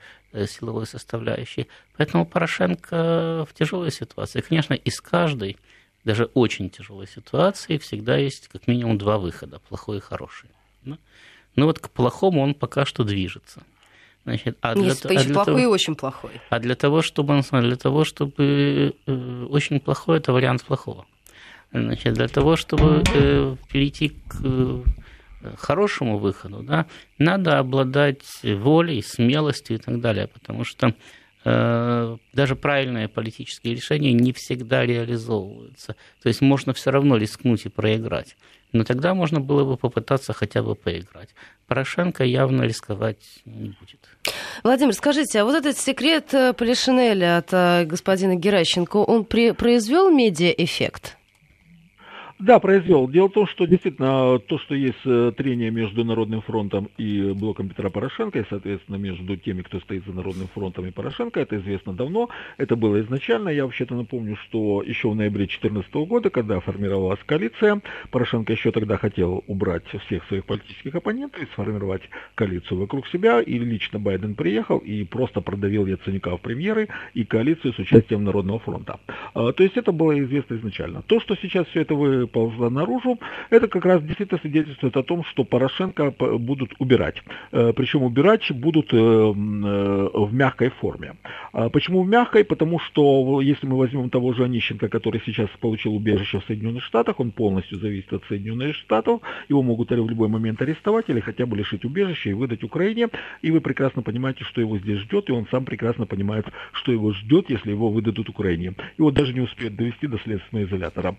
силовой 0.48 0.86
составляющей. 0.86 1.68
Поэтому 1.98 2.26
Порошенко 2.26 3.48
в 3.50 3.54
тяжелой 3.54 3.92
ситуации. 3.92 4.42
Конечно, 4.42 4.74
из 4.74 5.00
каждой, 5.00 5.58
даже 6.04 6.26
очень 6.26 6.70
тяжелой 6.70 7.08
ситуации, 7.08 7.78
всегда 7.78 8.18
есть 8.18 8.48
как 8.50 8.68
минимум 8.68 8.98
два 8.98 9.18
выхода, 9.18 9.60
плохой 9.60 9.98
и 9.98 10.02
хороший. 10.02 10.50
Но 11.56 11.66
вот 11.66 11.80
к 11.80 11.90
плохому 11.90 12.42
он 12.42 12.54
пока 12.54 12.86
что 12.86 13.04
движется. 13.04 13.64
Значит, 14.24 14.58
а 14.62 14.76
для, 14.76 14.86
Есть 14.86 15.06
а 15.06 15.10
для 15.10 15.34
плохой 15.34 15.46
того, 15.46 15.60
и 15.60 15.66
очень 15.66 15.96
плохой. 15.96 16.32
А 16.50 16.60
для 16.60 16.76
того, 16.76 17.02
чтобы, 17.02 17.42
для 17.52 17.76
того, 17.76 18.04
чтобы 18.04 18.96
э, 19.06 19.46
очень 19.50 19.80
плохой, 19.80 20.18
это 20.18 20.34
вариант 20.34 20.64
плохого. 20.64 21.06
Значит, 21.72 22.14
для 22.16 22.28
того, 22.28 22.56
чтобы 22.56 23.04
э, 23.14 23.56
перейти 23.72 24.10
к 24.10 24.84
хорошему 25.58 26.18
выходу, 26.18 26.64
да, 26.64 26.86
надо 27.18 27.60
обладать 27.60 28.24
волей, 28.44 29.02
смелостью 29.02 29.78
и 29.78 29.80
так 29.80 30.02
далее, 30.02 30.28
потому 30.28 30.64
что 30.64 30.94
э, 31.46 32.18
даже 32.34 32.56
правильные 32.56 33.08
политические 33.08 33.76
решения 33.76 34.14
не 34.14 34.34
всегда 34.34 34.86
реализовываются. 34.86 35.96
То 36.22 36.28
есть 36.28 36.42
можно 36.42 36.74
все 36.74 36.92
равно 36.92 37.18
рискнуть 37.18 37.66
и 37.66 37.70
проиграть. 37.70 38.36
Но 38.72 38.84
тогда 38.84 39.16
можно 39.16 39.40
было 39.40 39.64
бы 39.64 39.78
попытаться 39.78 40.34
хотя 40.34 40.62
бы 40.62 40.76
поиграть. 40.76 41.30
Порошенко 41.68 42.24
явно 42.24 42.64
рисковать 42.64 43.42
не 43.46 43.70
будет. 43.70 44.08
Владимир, 44.64 44.94
скажите, 44.94 45.42
а 45.42 45.46
вот 45.46 45.56
этот 45.56 45.78
секрет 45.78 46.34
э, 46.34 46.54
Полишинеля 46.54 47.38
от 47.38 47.50
э, 47.52 47.86
господина 47.86 48.36
Геращенко, 48.36 48.98
он 48.98 49.26
при, 49.26 49.52
произвел 49.52 50.12
медиа-эффект? 50.12 51.19
Да, 52.40 52.60
произвел. 52.60 53.10
Дело 53.10 53.28
в 53.28 53.34
том, 53.34 53.48
что 53.48 53.66
действительно 53.66 54.40
то, 54.40 54.58
что 54.60 54.74
есть 54.74 54.96
э, 55.04 55.34
трение 55.36 55.72
между 55.72 56.06
Народным 56.06 56.42
фронтом 56.42 56.90
и 56.98 57.34
блоком 57.34 57.68
Петра 57.68 57.90
Порошенко, 57.90 58.40
и, 58.40 58.46
соответственно, 58.50 58.96
между 58.96 59.36
теми, 59.36 59.62
кто 59.62 59.82
стоит 59.82 60.06
за 60.06 60.14
Народным 60.14 60.48
фронтом 60.48 60.86
и 60.86 60.92
Порошенко, 60.92 61.38
это 61.42 61.58
известно 61.58 61.92
давно. 61.92 62.30
Это 62.58 62.78
было 62.78 63.02
изначально. 63.02 63.50
Я 63.50 63.66
вообще-то 63.66 63.94
напомню, 63.94 64.38
что 64.38 64.82
еще 64.84 65.10
в 65.10 65.16
ноябре 65.16 65.48
2014 65.48 65.94
года, 66.08 66.30
когда 66.30 66.62
формировалась 66.62 67.20
коалиция, 67.26 67.82
Порошенко 68.10 68.54
еще 68.54 68.72
тогда 68.72 68.96
хотел 68.96 69.44
убрать 69.48 69.84
всех 70.06 70.24
своих 70.28 70.46
политических 70.46 70.96
оппонентов 70.96 71.42
и 71.42 71.46
сформировать 71.48 72.04
коалицию 72.36 72.80
вокруг 72.80 73.06
себя. 73.10 73.42
И 73.42 73.60
лично 73.60 74.00
Байден 74.00 74.36
приехал 74.36 74.78
и 74.78 75.04
просто 75.04 75.42
продавил 75.42 75.86
Яценюка 75.86 76.38
в 76.38 76.42
премьеры 76.42 76.88
и 77.14 77.26
коалицию 77.26 77.74
с 77.74 77.80
участием 77.80 78.24
Народного 78.24 78.60
фронта. 78.60 79.02
А, 79.34 79.52
то 79.52 79.62
есть 79.62 79.76
это 79.76 79.92
было 79.92 80.18
известно 80.18 80.56
изначально. 80.56 81.02
То, 81.02 81.20
что 81.20 81.36
сейчас 81.36 81.68
все 81.68 81.82
это 81.82 81.96
вы 81.96 82.29
выползла 82.30 82.70
наружу, 82.70 83.20
это 83.50 83.68
как 83.68 83.86
раз 83.86 84.04
действительно 84.04 84.40
свидетельствует 84.40 84.96
о 84.98 85.04
том, 85.04 85.24
что 85.24 85.44
Порошенко 85.44 86.12
будут 86.40 86.74
убирать. 86.80 87.22
Э, 87.52 87.74
Причем 87.76 88.04
убирать 88.04 88.52
будут 88.52 88.94
э, 88.94 88.98
э, 88.98 90.10
в 90.14 90.34
мягкой 90.34 90.70
форме. 90.70 91.16
А 91.52 91.70
почему 91.70 92.04
в 92.04 92.08
мягкой? 92.08 92.44
Потому 92.44 92.80
что 92.80 93.42
если 93.42 93.68
мы 93.68 93.78
возьмем 93.78 94.10
того 94.10 94.34
же 94.34 94.44
Онищенко, 94.44 94.88
который 94.90 95.22
сейчас 95.26 95.50
получил 95.60 95.96
убежище 95.96 96.40
в 96.40 96.46
Соединенных 96.46 96.84
Штатах, 96.84 97.20
он 97.20 97.32
полностью 97.32 97.80
зависит 97.80 98.14
от 98.14 98.24
Соединенных 98.26 98.76
Штатов, 98.76 99.22
его 99.50 99.64
могут 99.64 99.90
в 99.90 100.10
любой 100.10 100.28
момент 100.28 100.62
арестовать 100.62 101.10
или 101.10 101.20
хотя 101.20 101.46
бы 101.46 101.58
лишить 101.58 101.84
убежища 101.84 102.30
и 102.30 102.34
выдать 102.34 102.64
Украине, 102.64 103.08
и 103.42 103.50
вы 103.52 103.60
прекрасно 103.60 104.04
понимаете, 104.04 104.44
что 104.44 104.62
его 104.62 104.78
здесь 104.78 105.00
ждет, 105.00 105.30
и 105.30 105.32
он 105.32 105.48
сам 105.50 105.66
прекрасно 105.66 106.06
понимает, 106.06 106.46
что 106.74 106.92
его 106.92 107.12
ждет, 107.12 107.50
если 107.50 107.72
его 107.72 107.90
выдадут 107.90 108.30
Украине. 108.30 108.74
Его 109.00 109.10
даже 109.10 109.34
не 109.34 109.42
успеют 109.42 109.76
довести 109.76 110.08
до 110.08 110.20
следственного 110.20 110.66
изолятора 110.66 111.16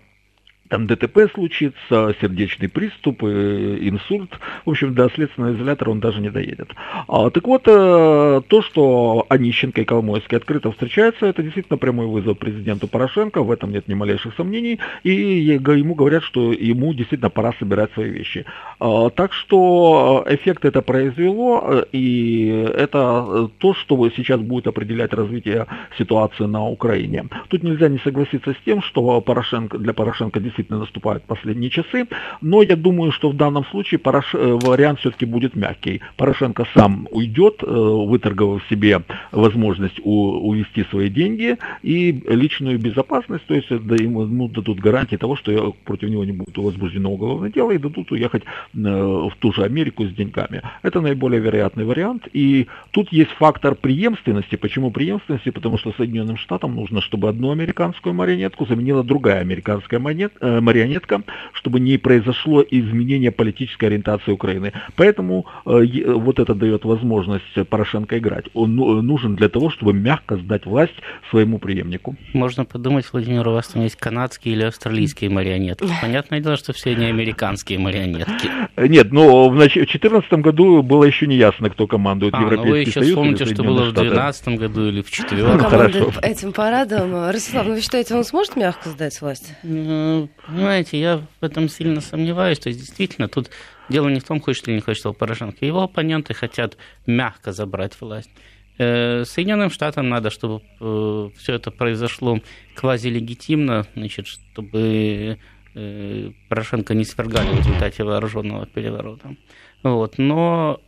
там 0.71 0.87
ДТП 0.87 1.29
случится, 1.33 2.15
сердечный 2.21 2.69
приступ, 2.69 3.25
э, 3.25 3.77
инсульт. 3.81 4.31
В 4.65 4.69
общем, 4.69 4.93
до 4.93 5.09
следственного 5.09 5.53
изолятора 5.53 5.89
он 5.89 5.99
даже 5.99 6.21
не 6.21 6.29
доедет. 6.29 6.69
А, 7.09 7.29
так 7.29 7.45
вот, 7.45 7.63
э, 7.67 8.41
то, 8.47 8.61
что 8.61 9.25
Онищенко 9.27 9.81
и 9.81 9.83
Коломойский 9.83 10.37
открыто 10.37 10.71
встречаются, 10.71 11.25
это 11.25 11.43
действительно 11.43 11.77
прямой 11.77 12.07
вызов 12.07 12.37
президенту 12.37 12.87
Порошенко, 12.87 13.43
в 13.43 13.51
этом 13.51 13.71
нет 13.71 13.89
ни 13.89 13.95
малейших 13.95 14.33
сомнений. 14.35 14.79
И 15.03 15.11
ему 15.11 15.93
говорят, 15.93 16.23
что 16.23 16.53
ему 16.53 16.93
действительно 16.93 17.29
пора 17.29 17.51
собирать 17.59 17.91
свои 17.91 18.09
вещи. 18.09 18.45
А, 18.79 19.09
так 19.09 19.33
что 19.33 20.25
эффект 20.29 20.63
это 20.63 20.81
произвело, 20.81 21.83
и 21.91 22.47
это 22.77 23.49
то, 23.57 23.73
что 23.73 24.09
сейчас 24.15 24.39
будет 24.39 24.67
определять 24.67 25.11
развитие 25.13 25.67
ситуации 25.97 26.45
на 26.45 26.65
Украине. 26.65 27.25
Тут 27.49 27.61
нельзя 27.61 27.89
не 27.89 27.97
согласиться 27.97 28.53
с 28.53 28.63
тем, 28.63 28.81
что 28.81 29.19
Порошенко, 29.19 29.77
для 29.77 29.91
Порошенко 29.91 30.39
действительно 30.39 30.60
действительно 30.61 30.79
наступают 30.79 31.23
последние 31.23 31.69
часы, 31.69 32.07
но 32.41 32.61
я 32.61 32.75
думаю, 32.75 33.11
что 33.11 33.29
в 33.29 33.35
данном 33.35 33.65
случае 33.65 33.99
Порош... 33.99 34.33
Э, 34.33 34.59
вариант 34.61 34.99
все-таки 34.99 35.25
будет 35.25 35.55
мягкий. 35.55 36.01
Порошенко 36.17 36.65
сам 36.73 37.07
уйдет, 37.11 37.63
э, 37.63 37.65
выторговав 37.65 38.61
себе 38.69 39.01
возможность 39.31 39.99
у... 40.03 40.49
увести 40.49 40.83
свои 40.89 41.09
деньги 41.09 41.57
и 41.83 42.11
личную 42.27 42.79
безопасность, 42.79 43.45
то 43.47 43.55
есть 43.55 43.69
да, 43.69 43.95
ему 43.95 44.25
ну, 44.25 44.47
дадут 44.47 44.79
гарантии 44.79 45.15
того, 45.15 45.35
что 45.35 45.75
против 45.85 46.09
него 46.09 46.25
не 46.25 46.31
будет 46.31 46.57
возбуждено 46.57 47.11
уголовное 47.11 47.49
дело 47.49 47.71
и 47.71 47.77
дадут 47.77 48.11
уехать 48.11 48.43
э, 48.43 48.77
в 48.77 49.33
ту 49.39 49.53
же 49.53 49.63
Америку 49.63 50.05
с 50.05 50.13
деньгами. 50.13 50.61
Это 50.83 51.01
наиболее 51.01 51.41
вероятный 51.41 51.85
вариант. 51.85 52.27
И 52.33 52.67
тут 52.91 53.11
есть 53.11 53.31
фактор 53.31 53.75
преемственности. 53.75 54.55
Почему 54.55 54.91
преемственности? 54.91 55.49
Потому 55.49 55.77
что 55.77 55.93
Соединенным 55.97 56.37
Штатам 56.37 56.75
нужно, 56.75 57.01
чтобы 57.01 57.29
одну 57.29 57.51
американскую 57.51 58.13
марионетку 58.13 58.65
заменила 58.65 59.03
другая 59.03 59.41
американская 59.41 59.99
монета, 59.99 60.50
Э, 60.50 60.50
марионетка, 60.59 61.23
чтобы 61.53 61.79
не 61.79 61.97
произошло 61.97 62.63
изменение 62.69 63.31
политической 63.31 63.85
ориентации 63.85 64.31
Украины. 64.31 64.73
Поэтому 64.95 65.45
э, 65.65 66.13
вот 66.13 66.39
это 66.39 66.53
дает 66.53 66.85
возможность 66.85 67.67
Порошенко 67.69 68.17
играть. 68.17 68.45
Он 68.53 68.75
ну, 68.75 69.01
нужен 69.01 69.35
для 69.35 69.49
того, 69.49 69.69
чтобы 69.69 69.93
мягко 69.93 70.37
сдать 70.37 70.65
власть 70.65 70.93
своему 71.29 71.59
преемнику. 71.59 72.15
Можно 72.33 72.65
подумать, 72.65 73.05
Владимир, 73.11 73.47
у 73.47 73.51
вас 73.51 73.67
там 73.67 73.83
есть 73.83 73.95
канадские 73.95 74.55
или 74.55 74.63
австралийские 74.63 75.29
марионетки. 75.29 75.87
Понятное 76.01 76.39
дело, 76.39 76.57
что 76.57 76.73
все 76.73 76.95
не 76.95 77.05
американские 77.05 77.79
марионетки. 77.79 78.49
Нет, 78.77 79.11
но 79.11 79.49
в 79.49 79.57
2014 79.57 80.33
году 80.33 80.81
было 80.81 81.03
еще 81.03 81.27
не 81.27 81.35
ясно, 81.35 81.69
кто 81.69 81.87
командует 81.87 82.33
а, 82.33 82.41
Европейский 82.41 82.67
ну 82.67 82.71
вы 82.71 82.79
еще 82.79 82.91
Союз. 82.91 83.09
вспомните, 83.09 83.45
что 83.45 83.63
было 83.63 83.81
в 83.85 83.93
2012 83.93 84.47
году 84.59 84.87
или 84.87 85.01
в 85.01 85.11
2014. 85.11 85.69
Командует 85.69 86.17
этим 86.21 86.53
парадом. 86.53 87.29
Ростислав, 87.29 87.67
ну 87.67 87.73
вы 87.73 87.81
считаете, 87.81 88.15
он 88.15 88.23
сможет 88.23 88.55
мягко 88.55 88.89
сдать 88.89 89.19
власть? 89.21 89.53
Ну, 89.63 90.29
Понимаете, 90.47 90.99
я 90.99 91.17
в 91.39 91.45
этом 91.45 91.69
сильно 91.69 92.01
сомневаюсь. 92.01 92.59
То 92.59 92.69
есть, 92.69 92.79
действительно, 92.79 93.27
тут 93.27 93.51
дело 93.89 94.09
не 94.09 94.19
в 94.19 94.23
том, 94.23 94.41
хочет 94.41 94.67
или 94.67 94.75
не 94.75 94.81
хочет 94.81 95.17
Порошенко. 95.17 95.65
Его 95.65 95.83
оппоненты 95.83 96.33
хотят 96.33 96.77
мягко 97.05 97.51
забрать 97.51 97.99
власть. 97.99 98.31
Э, 98.77 99.23
Соединенным 99.25 99.69
Штатам 99.69 100.09
надо, 100.09 100.31
чтобы 100.31 100.63
э, 100.79 101.29
все 101.37 101.53
это 101.53 101.69
произошло 101.69 102.39
квазилегитимно, 102.73 103.85
значит, 103.95 104.25
чтобы 104.25 105.37
э, 105.75 106.31
Порошенко 106.49 106.93
не 106.95 107.05
свергали 107.05 107.49
в 107.49 107.59
результате 107.59 108.03
вооруженного 108.03 108.65
переворота. 108.65 109.35
Вот. 109.83 110.17
Но 110.17 110.79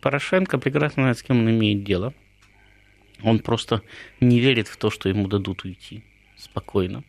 Порошенко 0.00 0.58
прекрасно 0.58 1.02
знает, 1.02 1.18
с 1.18 1.22
кем 1.22 1.40
он 1.40 1.50
имеет 1.50 1.82
дело. 1.84 2.14
Он 3.22 3.38
просто 3.38 3.82
не 4.20 4.40
верит 4.40 4.68
в 4.68 4.76
то, 4.76 4.90
что 4.90 5.08
ему 5.08 5.28
дадут 5.28 5.64
уйти 5.64 6.04
спокойно. 6.36 7.02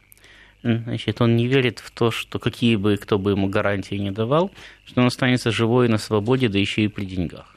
Значит, 0.64 1.22
он 1.22 1.36
не 1.36 1.48
верит 1.48 1.80
в 1.80 1.92
то, 1.92 2.12
что 2.12 2.38
какие 2.38 2.76
бы 2.76 2.98
кто 2.98 3.18
бы 3.18 3.32
ему 3.32 3.48
гарантии 3.48 3.96
не 3.96 4.12
давал, 4.12 4.52
что 4.86 5.02
он 5.02 5.08
останется 5.08 5.52
живой 5.52 5.88
на 5.88 5.98
свободе, 5.98 6.50
да 6.50 6.60
еще 6.60 6.84
и 6.84 6.88
при 6.88 7.06
деньгах. 7.06 7.56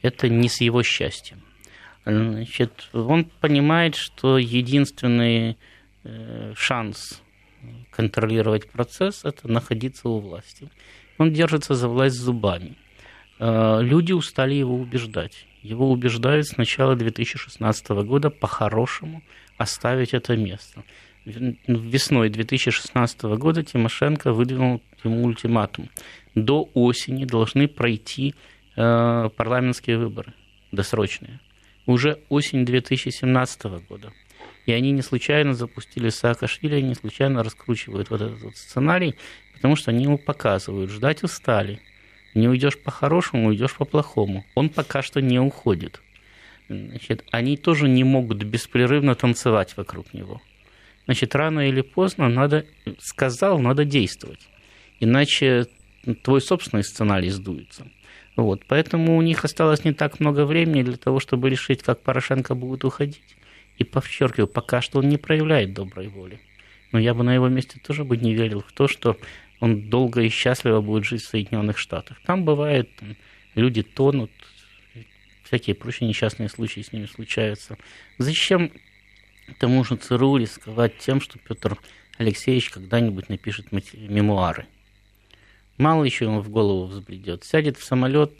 Это 0.00 0.28
не 0.28 0.48
с 0.48 0.60
его 0.60 0.82
счастьем. 0.82 1.42
Значит, 2.04 2.88
он 2.92 3.26
понимает, 3.26 3.94
что 3.96 4.38
единственный 4.38 5.58
э, 6.04 6.54
шанс 6.56 7.22
контролировать 7.90 8.68
процесс– 8.70 9.20
это 9.24 9.46
находиться 9.46 10.08
у 10.08 10.18
власти. 10.18 10.68
Он 11.18 11.32
держится 11.32 11.74
за 11.74 11.86
власть 11.86 12.16
зубами. 12.16 12.76
Э, 13.38 13.80
люди 13.82 14.12
устали 14.12 14.54
его 14.54 14.74
убеждать. 14.74 15.46
Его 15.62 15.92
убеждают 15.92 16.46
с 16.48 16.56
начала 16.56 16.96
2016 16.96 17.88
года 17.90 18.30
по-хорошему 18.30 19.22
оставить 19.58 20.14
это 20.14 20.36
место 20.36 20.82
весной 21.24 22.28
2016 22.30 23.22
года 23.22 23.62
Тимошенко 23.62 24.32
выдвинул 24.32 24.82
ему 25.04 25.24
ультиматум. 25.24 25.88
До 26.34 26.68
осени 26.74 27.24
должны 27.24 27.68
пройти 27.68 28.34
э, 28.76 29.28
парламентские 29.36 29.98
выборы 29.98 30.34
досрочные. 30.72 31.40
Уже 31.86 32.20
осень 32.28 32.64
2017 32.64 33.64
года. 33.88 34.12
И 34.66 34.72
они 34.72 34.92
не 34.92 35.02
случайно 35.02 35.54
запустили 35.54 36.08
Саакашвили, 36.08 36.76
они 36.76 36.88
не 36.90 36.94
случайно 36.94 37.42
раскручивают 37.42 38.10
вот 38.10 38.20
этот 38.20 38.40
вот 38.42 38.56
сценарий, 38.56 39.16
потому 39.54 39.76
что 39.76 39.90
они 39.90 40.04
ему 40.04 40.18
показывают, 40.18 40.90
ждать 40.90 41.22
устали. 41.22 41.80
Не 42.34 42.48
уйдешь 42.48 42.78
по-хорошему, 42.78 43.48
уйдешь 43.48 43.74
по-плохому. 43.74 44.44
Он 44.54 44.70
пока 44.70 45.02
что 45.02 45.20
не 45.20 45.38
уходит. 45.38 46.00
Значит, 46.68 47.24
они 47.30 47.56
тоже 47.56 47.88
не 47.88 48.04
могут 48.04 48.42
беспрерывно 48.44 49.14
танцевать 49.14 49.76
вокруг 49.76 50.14
него. 50.14 50.40
Значит, 51.06 51.34
рано 51.34 51.68
или 51.68 51.80
поздно 51.80 52.28
надо, 52.28 52.64
сказал, 52.98 53.58
надо 53.58 53.84
действовать. 53.84 54.40
Иначе 55.00 55.66
твой 56.22 56.40
собственный 56.40 56.84
сценарий 56.84 57.30
сдуется. 57.30 57.90
Вот, 58.36 58.64
поэтому 58.66 59.16
у 59.16 59.22
них 59.22 59.44
осталось 59.44 59.84
не 59.84 59.92
так 59.92 60.20
много 60.20 60.46
времени 60.46 60.82
для 60.82 60.96
того, 60.96 61.20
чтобы 61.20 61.50
решить, 61.50 61.82
как 61.82 62.02
Порошенко 62.02 62.54
будет 62.54 62.84
уходить. 62.84 63.36
И 63.78 63.84
подчеркиваю, 63.84 64.48
пока 64.48 64.80
что 64.80 64.98
он 64.98 65.08
не 65.08 65.16
проявляет 65.16 65.74
доброй 65.74 66.08
воли. 66.08 66.40
Но 66.92 66.98
я 66.98 67.14
бы 67.14 67.24
на 67.24 67.34
его 67.34 67.48
месте 67.48 67.80
тоже 67.80 68.04
бы 68.04 68.16
не 68.16 68.34
верил 68.34 68.60
в 68.60 68.72
то, 68.72 68.86
что 68.86 69.16
он 69.60 69.88
долго 69.88 70.22
и 70.22 70.28
счастливо 70.28 70.80
будет 70.80 71.04
жить 71.04 71.22
в 71.22 71.28
Соединенных 71.28 71.78
Штатах. 71.78 72.20
Там 72.24 72.44
бывает, 72.44 72.90
люди 73.54 73.82
тонут, 73.82 74.30
всякие 75.44 75.74
прочие 75.74 76.08
несчастные 76.08 76.48
случаи 76.48 76.80
с 76.80 76.92
ними 76.92 77.06
случаются. 77.06 77.78
Зачем 78.18 78.70
тому 79.54 79.84
же 79.84 79.96
ЦРУ 79.96 80.36
рисковать 80.36 80.98
тем, 80.98 81.20
что 81.20 81.38
Петр 81.38 81.78
Алексеевич 82.18 82.70
когда-нибудь 82.70 83.28
напишет 83.28 83.72
мемуары. 83.72 84.66
Мало 85.78 86.04
еще 86.04 86.26
ему 86.26 86.40
в 86.40 86.48
голову 86.48 86.86
взбредет. 86.86 87.44
Сядет 87.44 87.76
в 87.76 87.84
самолет, 87.84 88.32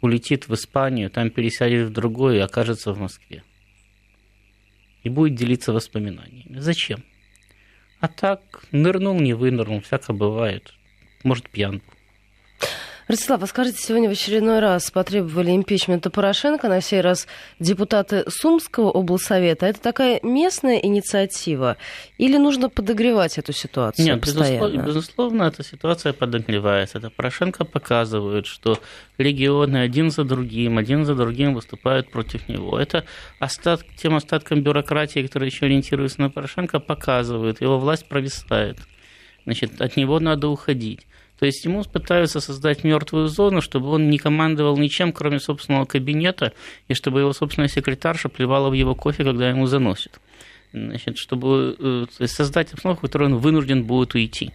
улетит 0.00 0.48
в 0.48 0.54
Испанию, 0.54 1.10
там 1.10 1.30
пересядет 1.30 1.88
в 1.88 1.92
другой 1.92 2.36
и 2.36 2.40
окажется 2.40 2.92
в 2.92 2.98
Москве. 2.98 3.42
И 5.02 5.08
будет 5.08 5.34
делиться 5.34 5.72
воспоминаниями. 5.72 6.58
Зачем? 6.58 7.04
А 8.00 8.08
так, 8.08 8.64
нырнул, 8.72 9.18
не 9.18 9.34
вынырнул, 9.34 9.80
всяко 9.80 10.12
бывает. 10.12 10.74
Может, 11.22 11.48
пьян 11.48 11.78
был. 11.78 11.89
Ростислав, 13.10 13.42
а 13.42 13.46
скажите, 13.46 13.78
сегодня 13.78 14.08
в 14.08 14.12
очередной 14.12 14.60
раз 14.60 14.90
потребовали 14.90 15.50
импичмента 15.50 16.10
Порошенко, 16.10 16.68
на 16.68 16.80
сей 16.80 17.00
раз 17.00 17.26
депутаты 17.58 18.24
Сумского 18.28 18.90
облсовета. 18.90 19.66
Это 19.66 19.80
такая 19.80 20.20
местная 20.22 20.76
инициатива? 20.76 21.76
Или 22.18 22.36
нужно 22.36 22.68
подогревать 22.68 23.36
эту 23.36 23.52
ситуацию 23.52 24.06
Нет, 24.06 24.20
постоянно? 24.20 24.60
безусловно, 24.60 24.86
безусловно, 24.86 25.42
эта 25.42 25.64
ситуация 25.64 26.12
подогревается. 26.12 26.98
Это 26.98 27.10
Порошенко 27.10 27.64
показывает, 27.64 28.46
что 28.46 28.78
регионы 29.18 29.78
один 29.78 30.10
за 30.10 30.22
другим, 30.22 30.78
один 30.78 31.04
за 31.04 31.16
другим 31.16 31.54
выступают 31.54 32.10
против 32.12 32.48
него. 32.48 32.78
Это 32.78 33.04
остат, 33.40 33.82
тем 33.96 34.14
остаткам 34.14 34.62
бюрократии, 34.62 35.20
которые 35.20 35.48
еще 35.48 35.66
ориентируются 35.66 36.20
на 36.20 36.30
Порошенко, 36.30 36.78
показывает, 36.78 37.60
его 37.60 37.78
власть 37.78 38.06
провисает. 38.06 38.78
Значит, 39.44 39.80
от 39.80 39.96
него 39.96 40.20
надо 40.20 40.48
уходить. 40.48 41.06
То 41.40 41.46
есть 41.46 41.64
ему 41.64 41.82
пытаются 41.84 42.38
создать 42.40 42.84
мертвую 42.84 43.28
зону, 43.28 43.62
чтобы 43.62 43.88
он 43.88 44.10
не 44.10 44.18
командовал 44.18 44.76
ничем, 44.76 45.10
кроме 45.10 45.40
собственного 45.40 45.86
кабинета, 45.86 46.52
и 46.86 46.92
чтобы 46.92 47.20
его 47.20 47.32
собственная 47.32 47.70
секретарша 47.70 48.28
плевала 48.28 48.68
в 48.68 48.74
его 48.74 48.94
кофе, 48.94 49.24
когда 49.24 49.48
ему 49.48 49.66
заносит. 49.66 50.20
Значит, 50.74 51.16
чтобы 51.16 52.06
э, 52.20 52.26
создать 52.26 52.74
обстановку, 52.74 53.06
в 53.06 53.08
которой 53.08 53.30
он 53.30 53.38
вынужден 53.38 53.84
будет 53.84 54.14
уйти. 54.14 54.50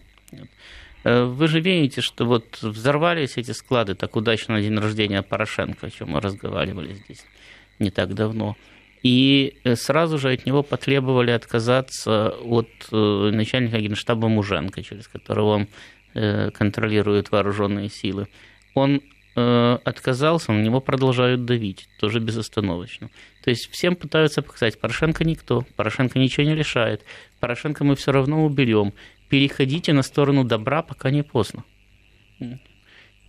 Э, 1.02 1.24
вы 1.24 1.48
же 1.48 1.58
видите, 1.58 2.02
что 2.02 2.24
вот 2.24 2.56
взорвались 2.62 3.36
эти 3.36 3.50
склады 3.50 3.96
так 3.96 4.14
удачно 4.14 4.54
на 4.54 4.62
день 4.62 4.78
рождения 4.78 5.22
Порошенко, 5.22 5.88
о 5.88 5.90
чем 5.90 6.10
мы 6.10 6.20
разговаривали 6.20 6.94
здесь 6.94 7.24
не 7.80 7.90
так 7.90 8.14
давно. 8.14 8.56
И 9.02 9.56
э, 9.64 9.74
сразу 9.74 10.18
же 10.18 10.30
от 10.30 10.46
него 10.46 10.62
потребовали 10.62 11.32
отказаться 11.32 12.28
от 12.28 12.68
начальника 12.92 13.80
генштаба 13.80 14.28
Муженко, 14.28 14.84
через 14.84 15.08
которого 15.08 15.48
он 15.56 15.68
Э, 16.18 16.50
контролирует 16.50 17.30
вооруженные 17.30 17.90
силы, 17.90 18.28
он 18.74 19.02
э, 19.34 19.78
отказался, 19.84 20.50
на 20.50 20.62
него 20.62 20.80
продолжают 20.80 21.44
давить, 21.44 21.90
тоже 22.00 22.20
безостановочно. 22.20 23.10
То 23.44 23.50
есть 23.50 23.70
всем 23.70 23.96
пытаются 23.96 24.40
показать, 24.40 24.80
Порошенко 24.80 25.24
никто, 25.24 25.66
Порошенко 25.76 26.18
ничего 26.18 26.46
не 26.46 26.54
решает, 26.54 27.04
Порошенко 27.38 27.84
мы 27.84 27.96
все 27.96 28.12
равно 28.12 28.46
уберем, 28.46 28.94
переходите 29.28 29.92
на 29.92 30.00
сторону 30.00 30.42
добра, 30.42 30.80
пока 30.80 31.10
не 31.10 31.22
поздно. 31.22 31.64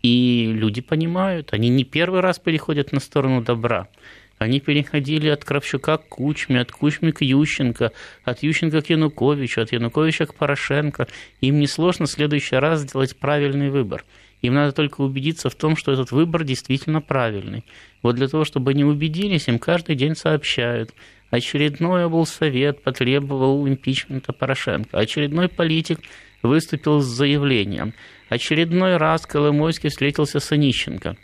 И 0.02 0.50
люди 0.54 0.80
понимают, 0.80 1.52
они 1.52 1.68
не 1.68 1.84
первый 1.84 2.22
раз 2.22 2.40
переходят 2.40 2.94
на 2.94 3.02
сторону 3.02 3.42
добра. 3.42 3.90
Они 4.38 4.60
переходили 4.60 5.30
от 5.30 5.44
Кравчука 5.44 5.98
к 5.98 6.08
Кучме, 6.10 6.62
от 6.62 6.72
Кучмы 6.72 7.12
к 7.12 7.22
Ющенко, 7.22 7.92
от 8.24 8.44
Ющенко 8.44 8.82
к 8.82 8.90
Януковичу, 8.90 9.62
от 9.62 9.72
Януковича 9.72 10.28
к 10.28 10.36
Порошенко. 10.36 11.08
Им 11.42 11.60
несложно 11.60 12.06
в 12.06 12.12
следующий 12.12 12.56
раз 12.58 12.82
сделать 12.82 13.18
правильный 13.18 13.70
выбор. 13.70 14.06
Им 14.44 14.54
надо 14.54 14.74
только 14.74 15.02
убедиться 15.02 15.50
в 15.50 15.56
том, 15.56 15.76
что 15.76 15.92
этот 15.92 16.12
выбор 16.12 16.44
действительно 16.44 17.02
правильный. 17.02 17.66
Вот 18.04 18.16
для 18.16 18.28
того, 18.28 18.46
чтобы 18.46 18.72
они 18.72 18.84
убедились, 18.84 19.48
им 19.48 19.58
каждый 19.58 19.96
день 19.96 20.16
сообщают. 20.16 20.94
Очередной 21.32 22.06
облсовет 22.06 22.84
потребовал 22.84 23.68
импичмента 23.68 24.34
Порошенко. 24.34 25.00
Очередной 25.00 25.50
политик 25.50 26.00
выступил 26.44 27.02
с 27.02 27.06
заявлением. 27.06 27.96
Очередной 28.30 28.98
раз 28.98 29.26
Колымойский 29.26 29.90
встретился 29.90 30.40
с 30.40 30.52
Онищенко 30.52 31.18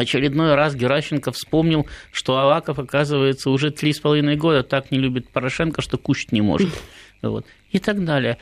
очередной 0.00 0.54
раз 0.54 0.74
Геращенко 0.74 1.32
вспомнил, 1.32 1.86
что 2.12 2.38
Аваков, 2.38 2.78
оказывается, 2.78 3.50
уже 3.50 3.70
три 3.70 3.92
с 3.92 4.00
половиной 4.00 4.36
года 4.36 4.62
так 4.62 4.90
не 4.90 4.98
любит 4.98 5.28
Порошенко, 5.30 5.82
что 5.82 5.98
кушать 5.98 6.32
не 6.32 6.40
может. 6.40 6.68
Вот. 7.22 7.46
И 7.70 7.78
так 7.78 8.04
далее. 8.04 8.36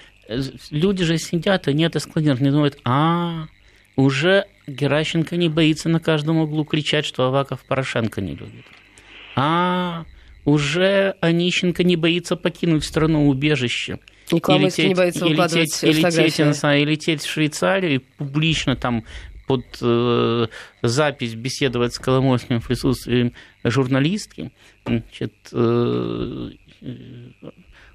Люди 0.70 1.04
же 1.04 1.16
сидят, 1.16 1.68
и 1.68 1.73
нет 1.73 1.94
эскладиров, 1.94 2.40
не 2.40 2.50
думают, 2.50 2.76
а, 2.84 3.46
уже 3.94 4.47
Геращенко 4.67 5.36
не 5.36 5.49
боится 5.49 5.88
на 5.88 6.00
каждом 6.00 6.38
углу 6.38 6.64
кричать, 6.64 7.04
что 7.04 7.25
Аваков 7.25 7.64
Порошенко 7.64 8.21
не 8.21 8.32
любит. 8.32 8.64
А, 9.36 10.04
уже 10.45 11.14
Онищенко 11.21 11.84
не 11.84 11.97
боится 11.97 12.36
покинуть 12.36 12.84
страну 12.84 13.28
убежище. 13.28 13.99
И, 14.30 14.36
и 14.36 14.58
лететь, 14.58 14.88
не 14.88 14.95
боится 14.95 15.26
и 15.26 15.28
лететь, 15.30 15.82
и 15.82 15.86
лететь, 15.93 16.64
и 16.64 16.84
лететь 16.84 17.23
в 17.23 17.30
Швейцарию 17.30 17.95
и 17.95 17.99
публично 17.99 18.75
там 18.75 19.04
под 19.47 19.65
э, 19.80 20.47
запись 20.83 21.35
беседовать 21.35 21.95
с 21.95 21.99
Коломойским 21.99 22.61
в 22.61 22.67
присутствии 22.67 23.33
журналистки, 23.63 24.52
значит, 24.87 25.35
э, 25.52 26.50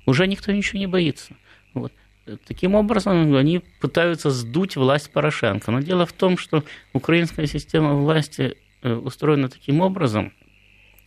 уже 0.05 0.27
никто 0.27 0.51
ничего 0.51 0.79
не 0.79 0.87
боится. 0.87 1.35
Вот. 1.73 1.91
Таким 2.45 2.75
образом, 2.75 3.35
они 3.35 3.61
пытаются 3.81 4.29
сдуть 4.29 4.75
власть 4.75 5.11
Порошенко. 5.11 5.71
Но 5.71 5.79
дело 5.79 6.05
в 6.05 6.13
том, 6.13 6.37
что 6.37 6.63
украинская 6.93 7.47
система 7.47 7.93
власти 7.93 8.55
э, 8.81 8.93
устроена 8.93 9.49
таким 9.49 9.81
образом, 9.81 10.33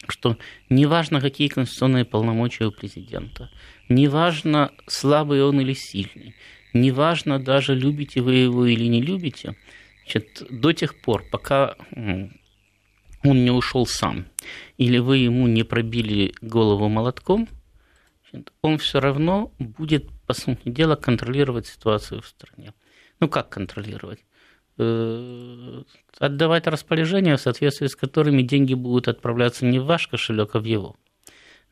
что 0.09 0.37
неважно, 0.69 1.21
какие 1.21 1.47
конституционные 1.47 2.05
полномочия 2.05 2.65
у 2.65 2.73
президента, 2.73 3.51
неважно, 3.89 4.73
слабый 4.89 5.45
он 5.45 5.61
или 5.61 5.75
сильный, 5.75 6.35
неважно 6.73 7.39
даже, 7.39 7.77
любите 7.77 8.21
вы 8.21 8.35
его 8.35 8.67
или 8.67 8.87
не 8.87 9.01
любите– 9.01 9.55
Значит, 10.12 10.42
до 10.51 10.72
тех 10.72 11.01
пор, 11.01 11.25
пока 11.31 11.75
он 11.96 13.44
не 13.44 13.51
ушел 13.51 13.87
сам, 13.87 14.27
или 14.77 14.98
вы 14.98 15.18
ему 15.18 15.46
не 15.46 15.62
пробили 15.62 16.35
голову 16.42 16.88
молотком, 16.88 17.48
он 18.61 18.79
все 18.79 19.01
равно 19.01 19.53
будет, 19.59 20.11
по 20.27 20.35
сути 20.35 20.68
дела, 20.68 20.96
контролировать 20.96 21.66
ситуацию 21.66 22.20
в 22.20 22.27
стране. 22.27 22.75
Ну, 23.20 23.29
как 23.29 23.48
контролировать? 23.48 24.25
Э, 24.79 25.83
отдавать 26.18 26.66
распоряжения, 26.66 27.37
в 27.37 27.40
соответствии 27.40 27.87
с 27.87 27.96
которыми 27.96 28.42
деньги 28.42 28.75
будут 28.75 29.09
отправляться 29.09 29.64
не 29.64 29.79
в 29.79 29.85
ваш 29.85 30.09
кошелек, 30.09 30.55
а 30.55 30.61
в 30.61 30.64
его. 30.64 30.96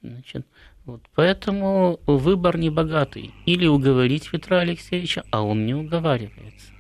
Значит, 0.03 0.47
вот, 0.87 1.03
поэтому 1.15 2.01
выбор 2.07 2.57
не 2.57 2.71
богатый. 2.71 3.35
Или 3.45 3.67
уговорить 3.67 4.31
Петра 4.31 4.61
Алексеевича, 4.61 5.25
а 5.31 5.43
он 5.43 5.67
не 5.67 5.75
уговаривается. 5.75 6.73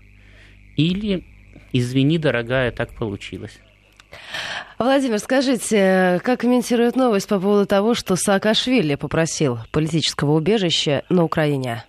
Или 0.76 1.24
Извини, 1.72 2.18
дорогая, 2.18 2.70
так 2.72 2.92
получилось. 2.92 3.60
Владимир, 4.78 5.18
скажите, 5.18 6.20
как 6.24 6.40
комментирует 6.40 6.96
новость 6.96 7.28
по 7.28 7.38
поводу 7.38 7.66
того, 7.66 7.94
что 7.94 8.16
Саакашвили 8.16 8.94
попросил 8.94 9.58
политического 9.70 10.32
убежища 10.32 11.04
на 11.08 11.22
Украине? 11.22 11.84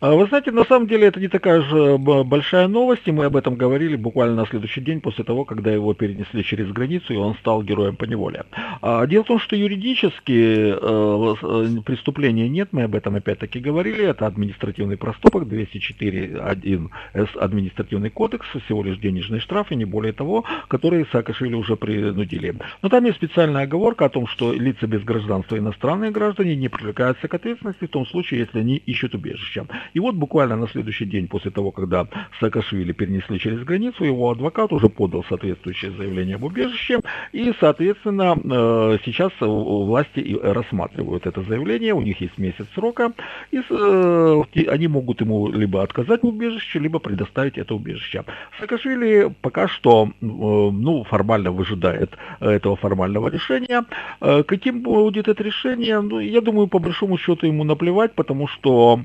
А 0.00 0.14
вы 0.14 0.26
знаете, 0.28 0.50
на 0.50 0.64
самом 0.64 0.88
деле 0.88 1.08
это 1.08 1.20
не 1.20 1.28
такая 1.28 1.60
же 1.60 1.98
большая 1.98 2.68
новость, 2.68 3.02
и 3.04 3.12
мы 3.12 3.26
об 3.26 3.36
этом 3.36 3.56
говорили 3.56 3.96
буквально 3.96 4.34
на 4.34 4.46
следующий 4.46 4.80
день 4.80 5.02
после 5.02 5.24
того, 5.24 5.44
когда 5.44 5.70
его 5.70 5.92
перенесли 5.92 6.42
через 6.42 6.72
границу, 6.72 7.12
и 7.12 7.16
он 7.16 7.34
стал 7.34 7.62
героем 7.62 7.96
по 7.96 8.04
неволе. 8.04 8.44
А 8.80 9.06
дело 9.06 9.24
в 9.24 9.26
том, 9.26 9.38
что 9.38 9.56
юридически 9.56 10.72
э, 10.72 11.34
э, 11.42 11.82
преступления 11.84 12.48
нет, 12.48 12.70
мы 12.72 12.84
об 12.84 12.94
этом 12.94 13.16
опять-таки 13.16 13.60
говорили, 13.60 14.06
это 14.06 14.26
административный 14.26 14.96
проступок, 14.96 15.42
204.1 15.44 16.88
С 17.12 17.36
административный 17.36 18.08
кодекс, 18.08 18.46
всего 18.64 18.82
лишь 18.82 18.96
денежный 18.96 19.40
штраф, 19.40 19.70
и 19.70 19.76
не 19.76 19.84
более 19.84 20.14
того, 20.14 20.46
который 20.68 21.04
Саакашвили 21.12 21.54
уже 21.54 21.76
принудили. 21.76 22.54
Но 22.80 22.88
там 22.88 23.04
есть 23.04 23.18
специальная 23.18 23.64
оговорка 23.64 24.06
о 24.06 24.08
том, 24.08 24.26
что 24.26 24.54
лица 24.54 24.86
без 24.86 25.02
гражданства 25.04 25.58
иностранные 25.58 26.10
граждане 26.10 26.56
не 26.56 26.70
привлекаются 26.70 27.28
к 27.28 27.34
ответственности 27.34 27.84
в 27.84 27.90
том 27.90 28.06
случае, 28.06 28.40
если 28.40 28.60
они 28.60 28.76
ищут 28.76 29.14
убежище. 29.14 29.66
И 29.94 30.00
вот 30.00 30.14
буквально 30.14 30.56
на 30.56 30.68
следующий 30.68 31.06
день 31.06 31.28
после 31.28 31.50
того, 31.50 31.70
когда 31.70 32.06
Саакашвили 32.38 32.92
перенесли 32.92 33.38
через 33.38 33.64
границу, 33.64 34.04
его 34.04 34.30
адвокат 34.30 34.72
уже 34.72 34.88
подал 34.88 35.24
соответствующее 35.28 35.92
заявление 35.92 36.36
об 36.36 36.44
убежище, 36.44 37.00
и, 37.32 37.52
соответственно, 37.60 38.36
э, 38.42 38.98
сейчас 39.04 39.32
власти 39.40 40.38
рассматривают 40.42 41.26
это 41.26 41.42
заявление, 41.42 41.94
у 41.94 42.02
них 42.02 42.20
есть 42.20 42.38
месяц 42.38 42.66
срока, 42.74 43.12
и 43.50 43.60
э, 43.68 44.42
они 44.68 44.88
могут 44.88 45.20
ему 45.20 45.48
либо 45.48 45.82
отказать 45.82 46.22
в 46.22 46.26
убежище, 46.26 46.78
либо 46.78 46.98
предоставить 46.98 47.58
это 47.58 47.74
убежище. 47.74 48.24
Саакашвили 48.58 49.34
пока 49.40 49.68
что, 49.68 50.08
э, 50.08 50.10
ну, 50.20 51.04
формально 51.04 51.50
выжидает 51.50 52.16
этого 52.40 52.76
формального 52.76 53.28
решения. 53.28 53.84
Каким 54.20 54.82
будет 54.82 55.28
это 55.28 55.42
решение? 55.42 56.00
Ну, 56.00 56.20
я 56.20 56.40
думаю, 56.40 56.66
по 56.66 56.78
большому 56.78 57.18
счету 57.18 57.46
ему 57.46 57.64
наплевать, 57.64 58.14
потому 58.14 58.46
что 58.48 59.00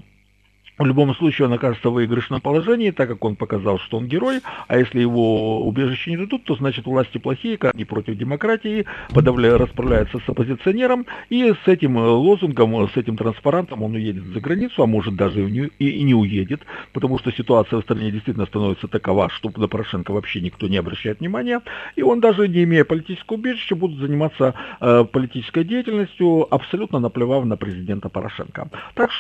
в 0.78 0.86
любом 0.86 1.16
случае 1.16 1.48
он 1.48 1.54
окажется 1.54 1.90
в 1.90 1.94
выигрышном 1.94 2.42
положении, 2.42 2.92
так 2.92 3.08
как 3.08 3.24
он 3.24 3.36
показал, 3.36 3.80
что 3.80 3.98
он 3.98 4.08
герой, 4.08 4.42
а 4.68 4.78
если 4.78 5.00
его 5.00 5.66
убежище 5.66 6.12
не 6.12 6.18
дадут, 6.18 6.44
то 6.44 6.56
значит 6.56 6.86
власти 6.86 7.18
плохие, 7.18 7.58
как 7.58 7.74
они 7.74 7.86
против 7.86 8.18
демократии, 8.18 8.86
подавляя, 9.14 9.58
расправляются 9.58 10.20
с 10.20 10.30
оппозиционером, 10.30 11.06
и 11.30 11.54
с 11.64 11.68
этим 11.68 11.98
лозунгом, 11.98 12.90
с 12.90 12.98
этим 12.98 13.16
транспарантом 13.16 13.84
он 13.84 13.96
уедет 13.96 14.26
за 14.26 14.40
границу, 14.40 14.84
а 14.84 14.86
может 14.86 15.16
даже 15.16 15.48
и 15.48 15.52
не, 15.52 15.70
и, 15.80 15.90
и 15.90 16.04
не 16.04 16.14
уедет, 16.14 16.62
потому 16.94 17.20
что 17.20 17.32
ситуация 17.32 17.80
в 17.80 17.84
стране 17.84 18.12
действительно 18.12 18.46
становится 18.46 18.88
такова, 18.88 19.30
что 19.30 19.52
на 19.56 19.68
Порошенко 19.68 20.12
вообще 20.12 20.42
никто 20.42 20.68
не 20.68 20.78
обращает 20.78 21.20
внимания, 21.20 21.62
и 21.96 22.02
он 22.02 22.20
даже 22.20 22.48
не 22.48 22.64
имея 22.64 22.84
политического 22.84 23.36
убежища, 23.38 23.76
будет 23.76 24.00
заниматься 24.00 24.54
э, 24.82 25.06
политической 25.06 25.64
деятельностью, 25.64 26.54
абсолютно 26.54 27.00
наплевав 27.00 27.46
на 27.46 27.58
президента 27.58 28.10
Порошенко. 28.10 28.70
Так 28.94 29.12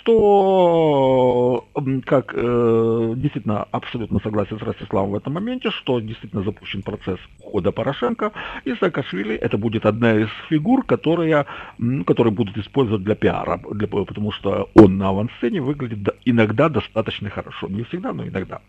что 1.46 1.66
как 2.06 2.34
э, 2.34 3.14
действительно 3.18 3.64
абсолютно 3.72 4.20
согласен 4.20 4.60
с 4.60 4.62
Ростиславом 4.62 5.12
в 5.12 5.16
этом 5.16 5.34
моменте, 5.34 5.70
что 5.70 6.00
действительно 6.00 6.44
запущен 6.44 6.82
процесс 6.82 7.20
ухода 7.40 7.72
Порошенко, 7.72 8.32
и 8.66 8.74
Саакашвили 8.76 9.36
это 9.36 9.58
будет 9.58 9.86
одна 9.86 10.16
из 10.16 10.30
фигур, 10.50 10.86
которая, 10.86 11.46
которые 12.06 12.34
будут 12.34 12.58
использовать 12.58 13.04
для 13.04 13.16
пиара, 13.16 13.60
для, 13.72 13.88
потому 13.88 14.32
что 14.32 14.70
он 14.76 14.98
на 14.98 15.10
авансцене 15.10 15.62
выглядит 15.62 16.16
иногда 16.26 16.70
достаточно 16.70 17.30
хорошо. 17.30 17.68
Не 17.68 17.84
всегда, 17.84 18.14
но 18.14 18.28
иногда. 18.28 18.60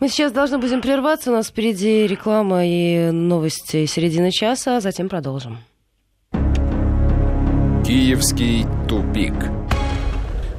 Мы 0.00 0.08
сейчас 0.08 0.32
должны 0.32 0.58
будем 0.58 0.80
прерваться, 0.80 1.30
у 1.30 1.34
нас 1.34 1.48
впереди 1.48 2.06
реклама 2.06 2.64
и 2.64 3.10
новости 3.10 3.86
середины 3.86 4.30
часа, 4.30 4.76
а 4.76 4.80
затем 4.80 5.08
продолжим. 5.08 5.58
Киевский 7.84 8.64
тупик. 8.88 9.34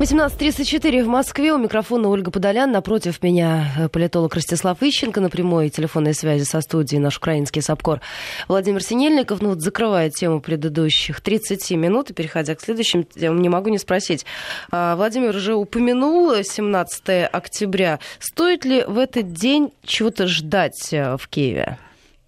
18.34 0.04 1.06
в 1.06 1.08
Москве. 1.08 1.54
У 1.54 1.58
микрофона 1.58 2.10
Ольга 2.10 2.30
Подолян. 2.30 2.70
Напротив 2.70 3.24
меня 3.24 3.74
э, 3.78 3.88
политолог 3.88 4.36
Ростислав 4.36 4.84
Ищенко. 4.84 5.22
На 5.22 5.30
прямой 5.30 5.70
телефонной 5.70 6.14
связи 6.14 6.44
со 6.44 6.60
студией 6.60 7.00
наш 7.00 7.16
украинский 7.16 7.62
САПКОР 7.62 8.02
Владимир 8.50 8.84
Синельников. 8.84 9.42
Ну 9.42 9.48
вот 9.48 9.62
закрывая 9.62 10.10
тему 10.10 10.42
предыдущих 10.42 11.22
30 11.22 11.72
минут 11.78 12.10
и 12.10 12.14
переходя 12.14 12.54
к 12.54 12.60
следующим 12.60 13.06
темам, 13.06 13.42
не 13.42 13.48
могу 13.48 13.70
не 13.70 13.78
спросить. 13.78 14.26
А, 14.72 14.98
Владимир 14.98 15.34
уже 15.34 15.56
упомянул 15.56 16.34
17 16.36 17.30
октября. 17.32 18.00
Стоит 18.20 18.66
ли 18.66 18.84
в 18.86 18.98
этот 18.98 19.32
день 19.32 19.72
чего-то 19.86 20.28
ждать 20.28 20.90
э, 20.92 21.16
в 21.16 21.30
Киеве? 21.30 21.78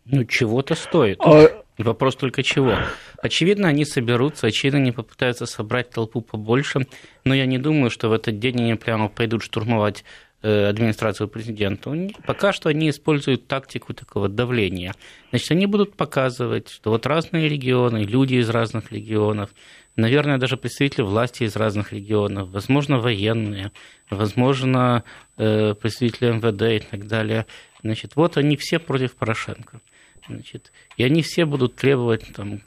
Ну, 0.05 0.23
чего-то 0.23 0.75
стоит. 0.75 1.19
А... 1.19 1.64
Вопрос 1.77 2.15
только 2.15 2.41
чего. 2.41 2.77
Очевидно, 3.21 3.67
они 3.67 3.83
соберутся, 3.83 4.47
очевидно, 4.47 4.79
они 4.79 4.91
попытаются 4.91 5.45
собрать 5.45 5.89
толпу 5.89 6.21
побольше, 6.21 6.87
но 7.25 7.33
я 7.33 7.45
не 7.45 7.57
думаю, 7.57 7.89
что 7.89 8.07
в 8.07 8.13
этот 8.13 8.39
день 8.39 8.61
они 8.61 8.75
прямо 8.75 9.09
пойдут 9.09 9.43
штурмовать 9.43 10.05
э, 10.41 10.67
администрацию 10.67 11.27
президента. 11.27 11.91
Пока 12.25 12.53
что 12.53 12.69
они 12.69 12.89
используют 12.89 13.47
тактику 13.47 13.93
такого 13.93 14.29
давления. 14.29 14.93
Значит, 15.31 15.51
они 15.51 15.65
будут 15.65 15.97
показывать, 15.97 16.69
что 16.69 16.91
вот 16.91 17.05
разные 17.05 17.49
регионы, 17.49 17.97
люди 17.99 18.35
из 18.35 18.49
разных 18.49 18.93
регионов, 18.93 19.49
наверное, 19.97 20.37
даже 20.37 20.55
представители 20.55 21.01
власти 21.01 21.43
из 21.43 21.57
разных 21.57 21.91
регионов, 21.91 22.49
возможно, 22.51 22.99
военные, 22.99 23.73
возможно, 24.09 25.03
э, 25.35 25.73
представители 25.73 26.31
МВД 26.31 26.83
и 26.83 26.87
так 26.89 27.05
далее. 27.05 27.45
Значит, 27.83 28.15
вот 28.15 28.37
они 28.37 28.55
все 28.55 28.79
против 28.79 29.15
Порошенко. 29.15 29.81
Значит, 30.27 30.71
и 30.97 31.03
они 31.03 31.21
все 31.21 31.45
будут 31.45 31.75
требовать 31.75 32.33
там, 32.35 32.61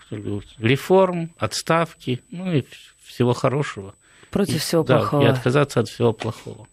реформ, 0.59 1.31
отставки, 1.39 2.23
ну 2.31 2.53
и 2.53 2.65
всего 3.03 3.33
хорошего. 3.33 3.95
Против 4.31 4.57
и, 4.57 4.59
всего 4.59 4.85
да, 4.85 4.99
плохого. 4.99 5.23
И 5.23 5.27
отказаться 5.27 5.81
от 5.81 5.89
всего 5.89 6.13
плохого. 6.13 6.69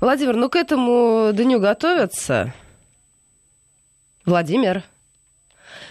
Владимир, 0.00 0.36
ну 0.36 0.48
к 0.48 0.56
этому 0.56 1.30
дню 1.32 1.60
готовятся. 1.60 2.52
Владимир. 4.24 4.82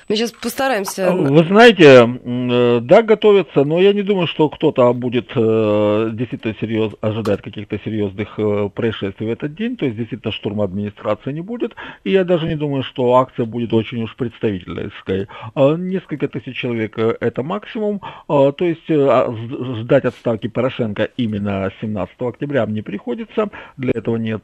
Мы 0.09 0.15
сейчас 0.15 0.31
постараемся... 0.31 1.11
Вы 1.11 1.43
знаете, 1.43 2.07
э, 2.23 2.79
да, 2.81 3.01
готовятся, 3.01 3.65
но 3.65 3.77
я 3.81 3.91
не 3.91 4.03
думаю, 4.03 4.27
что 4.27 4.47
кто-то 4.47 4.93
будет 4.93 5.31
э, 5.35 6.09
действительно 6.13 6.55
серьез, 6.61 6.93
ожидать 7.01 7.41
каких-то 7.41 7.77
серьезных 7.83 8.39
э, 8.39 8.69
происшествий 8.73 9.27
в 9.27 9.31
этот 9.31 9.55
день, 9.55 9.75
то 9.75 9.83
есть 9.83 9.97
действительно 9.97 10.31
штурма 10.31 10.63
администрации 10.63 11.33
не 11.33 11.41
будет, 11.41 11.75
и 12.05 12.11
я 12.11 12.23
даже 12.23 12.47
не 12.47 12.55
думаю, 12.55 12.83
что 12.83 13.15
акция 13.15 13.45
будет 13.45 13.73
очень 13.73 14.01
уж 14.01 14.15
представительской. 14.15 15.27
Несколько 15.55 16.29
тысяч 16.29 16.55
человек 16.55 16.97
это 16.97 17.43
максимум, 17.43 18.01
то 18.27 18.55
есть 18.59 18.89
а, 18.89 19.33
ждать 19.81 20.05
отставки 20.05 20.47
Порошенко 20.47 21.09
именно 21.17 21.71
17 21.81 22.15
октября 22.19 22.65
не 22.65 22.81
приходится, 22.81 23.49
для 23.75 23.91
этого 23.93 24.15
нет 24.15 24.43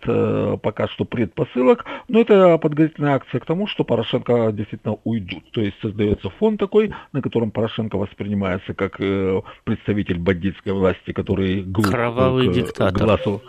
пока 0.62 0.88
что 0.90 1.06
предпосылок, 1.06 1.86
но 2.10 2.20
это 2.20 2.58
подготовительная 2.58 3.16
акция 3.16 3.40
к 3.40 3.46
тому, 3.46 3.68
что 3.68 3.84
Порошенко 3.86 4.52
действительно 4.52 4.98
уйдут. 5.04 5.53
То 5.54 5.62
есть 5.62 5.80
создается 5.82 6.30
фонд 6.32 6.60
такой, 6.60 6.92
на 7.12 7.22
котором 7.22 7.52
Порошенко 7.52 7.96
воспринимается 7.98 8.74
как 8.74 9.00
э, 9.00 9.42
представитель 9.64 10.18
бандитской 10.18 10.74
власти, 10.74 11.12
который 11.14 11.62
глух 11.62 11.92
Кровавый 11.92 12.50
к, 12.50 12.54
диктатор. 12.54 13.06
глазу 13.06 13.42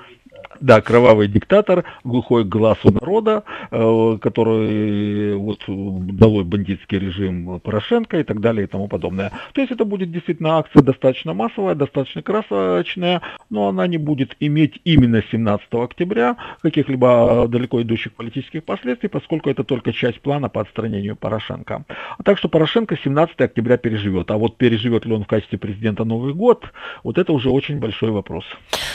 да, 0.61 0.81
кровавый 0.81 1.29
диктатор, 1.29 1.85
глухой 2.05 2.45
к 2.45 2.49
глазу 2.49 2.93
народа, 2.93 3.45
э, 3.71 4.19
который 4.21 5.37
вот 5.37 5.61
дало 5.67 6.45
бандитский 6.45 6.99
режим 6.99 7.61
Порошенко 7.61 8.19
и 8.19 8.23
так 8.23 8.41
далее 8.41 8.65
и 8.65 8.67
тому 8.67 8.89
подобное. 8.89 9.33
То 9.53 9.61
есть 9.61 9.73
это 9.73 9.85
будет 9.85 10.11
действительно 10.13 10.59
акция 10.59 10.83
достаточно 10.83 11.35
массовая, 11.35 11.75
достаточно 11.75 12.23
красочная, 12.23 13.23
но 13.51 13.69
она 13.69 13.87
не 13.87 13.99
будет 13.99 14.37
иметь 14.41 14.81
именно 14.85 15.23
17 15.31 15.67
октября 15.73 16.37
каких-либо 16.63 17.47
далеко 17.49 17.83
идущих 17.83 18.13
политических 18.13 18.65
последствий, 18.65 19.09
поскольку 19.09 19.51
это 19.51 19.65
только 19.65 19.93
часть 19.93 20.21
плана 20.21 20.49
по 20.49 20.61
отстранению 20.61 21.17
Порошенко. 21.17 21.85
Так 22.25 22.39
что 22.39 22.49
Порошенко 22.49 22.97
17 23.03 23.41
октября 23.41 23.77
переживет. 23.77 24.31
А 24.31 24.37
вот 24.37 24.57
переживет 24.57 25.05
ли 25.07 25.15
он 25.15 25.25
в 25.25 25.27
качестве 25.27 25.59
президента 25.59 26.05
Новый 26.05 26.35
год, 26.35 26.65
вот 27.03 27.19
это 27.19 27.33
уже 27.33 27.51
очень 27.51 27.79
большой 27.79 28.11
вопрос. 28.11 28.45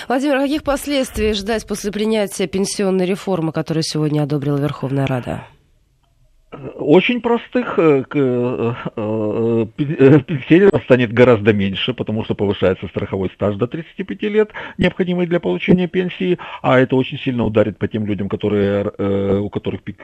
Владимир, 0.07 0.37
а 0.37 0.41
каких 0.41 0.63
последствий 0.63 1.33
ждать 1.33 1.48
ждать 1.49 1.65
после 1.65 1.91
принятия 1.91 2.45
пенсионной 2.45 3.07
реформы, 3.07 3.51
которую 3.51 3.81
сегодня 3.81 4.21
одобрила 4.21 4.57
Верховная 4.57 5.07
Рада? 5.07 5.47
Очень 6.51 7.21
простых 7.21 7.77
э, 7.77 8.03
э, 8.11 8.73
э, 8.95 9.65
пенсионеров 9.75 10.83
станет 10.83 11.13
гораздо 11.13 11.53
меньше, 11.53 11.93
потому 11.93 12.23
что 12.23 12.33
повышается 12.33 12.87
страховой 12.87 13.29
стаж 13.35 13.55
до 13.57 13.67
35 13.67 14.23
лет, 14.23 14.51
необходимый 14.79 15.27
для 15.27 15.39
получения 15.39 15.87
пенсии, 15.87 16.39
а 16.63 16.79
это 16.79 16.95
очень 16.95 17.19
сильно 17.19 17.45
ударит 17.45 17.77
по 17.77 17.87
тем 17.87 18.07
людям, 18.07 18.29
которые, 18.29 18.91
у 19.39 19.49
которых 19.51 19.83
пик 19.83 20.01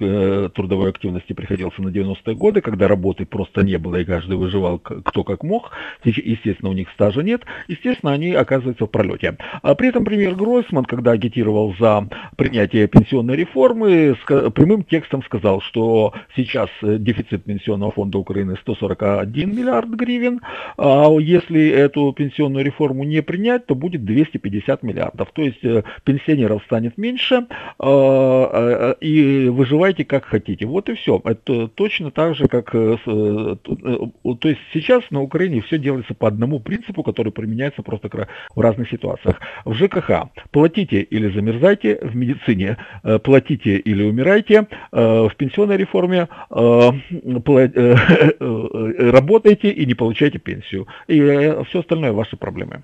трудовой 0.54 0.92
активности 0.92 1.34
приходился 1.34 1.82
на 1.82 1.90
90-е 1.90 2.36
годы, 2.36 2.62
когда 2.62 2.88
работы 2.88 3.26
просто 3.26 3.64
не 3.64 3.78
было, 3.78 3.96
и 3.96 4.06
каждый 4.06 4.38
выживал 4.38 4.78
кто 4.78 5.24
как 5.24 5.44
мог. 5.44 5.72
Естественно, 6.04 6.70
у 6.70 6.74
них 6.74 6.90
стажа 6.92 7.24
нет, 7.24 7.42
естественно, 7.68 8.12
они 8.12 8.34
оказываются 8.34 8.86
в 8.86 8.92
пролете. 8.92 9.36
А 9.64 9.74
при 9.74 9.90
этом 9.90 10.06
премьер 10.06 10.36
Гройсман, 10.36 10.86
когда 10.86 11.12
агитировал 11.12 11.76
за 11.80 12.08
принятие 12.36 12.88
пенсионной 12.88 13.36
реформы, 13.36 14.16
прямым 14.28 14.84
текстом 14.84 15.24
сказал, 15.24 15.62
что 15.62 16.14
Сейчас 16.36 16.70
э, 16.82 16.98
дефицит 16.98 17.46
пенсионного 17.46 17.92
фонда 17.92 18.18
Украины 18.18 18.58
141 18.62 19.56
миллиард 19.56 19.90
гривен. 19.90 20.42
А 20.78 21.10
если 21.20 21.70
эту 21.70 22.12
пенсионную 22.12 22.66
реформу 22.66 23.04
не 23.04 23.22
принять, 23.22 23.66
то 23.66 23.76
будет 23.76 24.04
250 24.04 24.84
миллиардов. 24.84 25.30
То 25.34 25.42
есть 25.42 25.64
э, 25.64 25.84
пенсионеров 26.04 26.64
станет 26.66 26.98
меньше, 26.98 27.48
а, 27.80 28.92
и 29.00 29.48
выживайте 29.48 30.04
как 30.04 30.26
хотите. 30.26 30.66
Вот 30.66 30.90
и 30.90 30.96
все. 30.96 31.22
Это 31.24 31.68
точно 31.70 32.12
так 32.12 32.36
же, 32.36 32.48
как... 32.48 32.76
Э, 32.76 32.98
то 33.06 34.50
есть 34.50 34.62
сейчас 34.74 35.04
на 35.12 35.22
Украине 35.22 35.62
все 35.62 35.78
делается 35.78 36.14
по 36.14 36.28
одному 36.28 36.60
принципу, 36.60 37.04
который 37.04 37.32
применяется 37.32 37.82
просто 37.82 38.10
в 38.56 38.60
разных 38.60 38.90
ситуациях. 38.90 39.40
В 39.64 39.74
ЖКХ 39.74 40.30
платите 40.52 41.02
или 41.02 41.30
замерзайте, 41.30 42.00
в 42.02 42.16
медицине 42.16 42.78
платите 43.24 43.78
или 43.78 44.04
умирайте, 44.04 44.68
в 44.92 45.32
пенсионной 45.38 45.78
реформе 45.78 46.25
Э, 46.50 46.92
э, 47.12 47.96
э, 48.40 49.10
работаете 49.12 49.70
и 49.72 49.86
не 49.86 49.94
получаете 49.94 50.40
пенсию. 50.40 50.88
И 51.08 51.20
все 51.70 51.80
остальное 51.80 52.12
ваши 52.12 52.38
проблемы. 52.38 52.84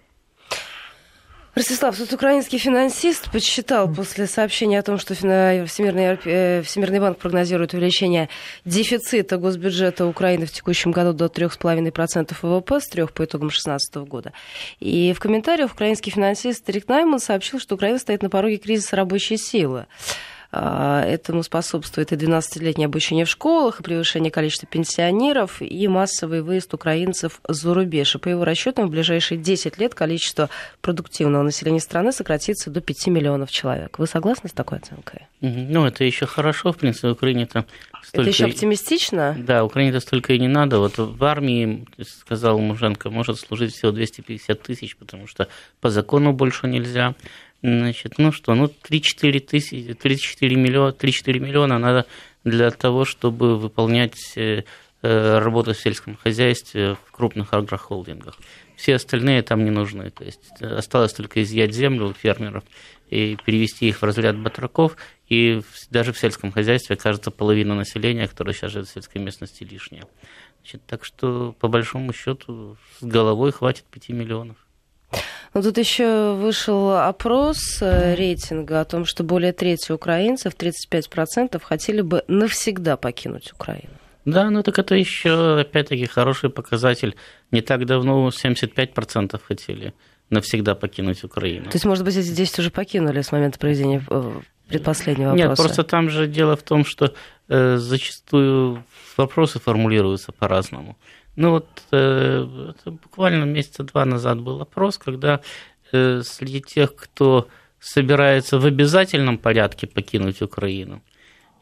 Ростислав, 1.53 1.97
тут 1.97 2.13
украинский 2.13 2.57
финансист 2.57 3.29
подсчитал 3.29 3.93
после 3.93 4.25
сообщения 4.25 4.79
о 4.79 4.83
том, 4.83 4.97
что 4.97 5.15
Всемирный, 5.15 6.63
Всемирный 6.63 7.01
банк 7.01 7.17
прогнозирует 7.17 7.73
увеличение 7.73 8.29
дефицита 8.63 9.37
госбюджета 9.37 10.05
Украины 10.05 10.45
в 10.45 10.51
текущем 10.51 10.91
году 10.91 11.11
до 11.11 11.25
3,5% 11.25 12.33
ВВП 12.41 12.79
с 12.79 12.87
3 12.87 13.07
по 13.07 13.25
итогам 13.25 13.49
2016 13.49 13.95
года. 14.07 14.31
И 14.79 15.13
в 15.13 15.19
комментариях 15.19 15.73
украинский 15.73 16.13
финансист 16.13 16.69
Рик 16.69 16.87
Найман 16.87 17.19
сообщил, 17.19 17.59
что 17.59 17.75
Украина 17.75 17.99
стоит 17.99 18.23
на 18.23 18.29
пороге 18.29 18.55
кризиса 18.55 18.95
рабочей 18.95 19.35
силы. 19.35 19.87
А, 20.53 21.03
этому 21.05 21.43
способствует 21.43 22.11
и 22.11 22.15
12-летнее 22.15 22.87
обучение 22.87 23.23
в 23.23 23.29
школах, 23.29 23.79
и 23.79 23.83
превышение 23.83 24.31
количества 24.31 24.67
пенсионеров, 24.67 25.61
и 25.61 25.87
массовый 25.87 26.41
выезд 26.41 26.73
украинцев 26.73 27.39
за 27.47 27.73
рубеж. 27.73 28.15
И 28.15 28.17
по 28.17 28.27
его 28.27 28.43
расчетам, 28.43 28.87
в 28.87 28.91
ближайшие 28.91 29.37
10 29.37 29.77
лет 29.77 29.95
количество 29.95 30.49
продуктивного 30.81 31.43
населения 31.43 31.79
страны 31.79 32.11
сократится 32.11 32.69
до 32.69 32.81
5 32.81 33.07
миллионов 33.07 33.49
человек. 33.49 33.97
Вы 33.97 34.07
согласны 34.07 34.49
с 34.49 34.51
такой 34.51 34.79
оценкой? 34.79 35.27
Ну, 35.39 35.85
это 35.85 36.03
еще 36.03 36.25
хорошо, 36.25 36.73
в 36.73 36.77
принципе, 36.77 37.07
Украине-то 37.07 37.65
столько... 38.03 38.29
Это 38.29 38.29
еще 38.29 38.45
оптимистично? 38.45 39.37
Да, 39.39 39.63
Украине-то 39.63 40.01
столько 40.01 40.33
и 40.33 40.39
не 40.39 40.49
надо. 40.49 40.79
Вот 40.79 40.97
в 40.97 41.23
армии, 41.23 41.85
сказал 42.01 42.59
Муженко, 42.59 43.09
может 43.09 43.39
служить 43.39 43.73
всего 43.73 43.91
250 43.91 44.61
тысяч, 44.61 44.97
потому 44.97 45.27
что 45.27 45.47
по 45.79 45.89
закону 45.89 46.33
больше 46.33 46.67
нельзя. 46.67 47.15
Значит, 47.63 48.17
ну 48.17 48.31
что, 48.31 48.55
ну 48.55 48.65
3-4 48.65 49.39
тысячи, 49.39 49.93
34 49.93 50.55
миллиона, 50.55 50.91
3-4 50.91 51.39
миллиона 51.39 51.77
надо 51.77 52.07
для 52.43 52.71
того, 52.71 53.05
чтобы 53.05 53.57
выполнять 53.57 54.17
э, 54.35 54.63
э, 55.03 55.37
работу 55.37 55.73
в 55.73 55.77
сельском 55.77 56.15
хозяйстве 56.15 56.95
в 56.95 57.11
крупных 57.11 57.53
агрохолдингах. 57.53 58.37
Все 58.75 58.95
остальные 58.95 59.43
там 59.43 59.63
не 59.63 59.69
нужны. 59.69 60.09
То 60.09 60.23
есть 60.23 60.41
э, 60.59 60.65
осталось 60.65 61.13
только 61.13 61.43
изъять 61.43 61.71
землю 61.73 62.07
у 62.07 62.13
фермеров 62.13 62.63
и 63.11 63.37
перевести 63.45 63.89
их 63.89 64.01
в 64.01 64.03
разряд 64.03 64.39
батраков. 64.39 64.97
И 65.29 65.61
даже 65.91 66.13
в 66.13 66.17
сельском 66.17 66.51
хозяйстве, 66.51 66.95
кажется, 66.95 67.29
половина 67.29 67.75
населения, 67.75 68.27
которое 68.27 68.53
сейчас 68.53 68.71
живет 68.71 68.87
в 68.87 68.91
сельской 68.91 69.21
местности, 69.21 69.63
лишняя. 69.63 70.05
Значит, 70.61 70.81
так 70.87 71.05
что, 71.05 71.55
по 71.59 71.67
большому 71.67 72.11
счету, 72.11 72.77
с 72.99 73.03
головой 73.03 73.51
хватит 73.51 73.85
5 73.91 74.09
миллионов. 74.09 74.57
Но 75.53 75.61
тут 75.61 75.77
еще 75.77 76.33
вышел 76.33 76.91
опрос 76.95 77.81
э, 77.81 78.15
рейтинга 78.15 78.81
о 78.81 78.85
том, 78.85 79.05
что 79.05 79.23
более 79.23 79.51
трети 79.51 79.91
украинцев, 79.91 80.53
35%, 80.57 81.61
хотели 81.61 82.01
бы 82.01 82.23
навсегда 82.27 82.95
покинуть 82.95 83.51
Украину. 83.51 83.93
Да, 84.23 84.49
ну 84.49 84.63
так 84.63 84.79
это 84.79 84.95
еще, 84.95 85.59
опять-таки, 85.59 86.05
хороший 86.05 86.49
показатель. 86.49 87.15
Не 87.51 87.61
так 87.61 87.85
давно 87.85 88.29
75% 88.29 89.41
хотели 89.45 89.93
навсегда 90.29 90.75
покинуть 90.75 91.23
Украину. 91.23 91.65
То 91.65 91.75
есть, 91.75 91.85
может 91.85 92.05
быть, 92.05 92.15
эти 92.15 92.29
10 92.29 92.59
уже 92.59 92.71
покинули 92.71 93.21
с 93.21 93.31
момента 93.33 93.59
проведения 93.59 94.01
э, 94.09 94.31
предпоследнего 94.69 95.31
вопроса? 95.31 95.49
Нет, 95.49 95.57
просто 95.57 95.83
там 95.83 96.09
же 96.09 96.27
дело 96.27 96.55
в 96.55 96.63
том, 96.63 96.85
что 96.85 97.13
э, 97.49 97.77
зачастую 97.77 98.83
вопросы 99.17 99.59
формулируются 99.59 100.31
по-разному. 100.31 100.97
Ну 101.41 101.49
вот 101.49 101.67
э, 101.91 102.71
буквально 102.85 103.45
месяца 103.45 103.81
два 103.81 104.05
назад 104.05 104.39
был 104.39 104.61
опрос, 104.61 104.99
когда 104.99 105.41
э, 105.91 106.21
среди 106.21 106.61
тех, 106.61 106.95
кто 106.95 107.47
собирается 107.79 108.59
в 108.59 108.65
обязательном 108.67 109.39
порядке 109.39 109.87
покинуть 109.87 110.43
Украину, 110.43 111.01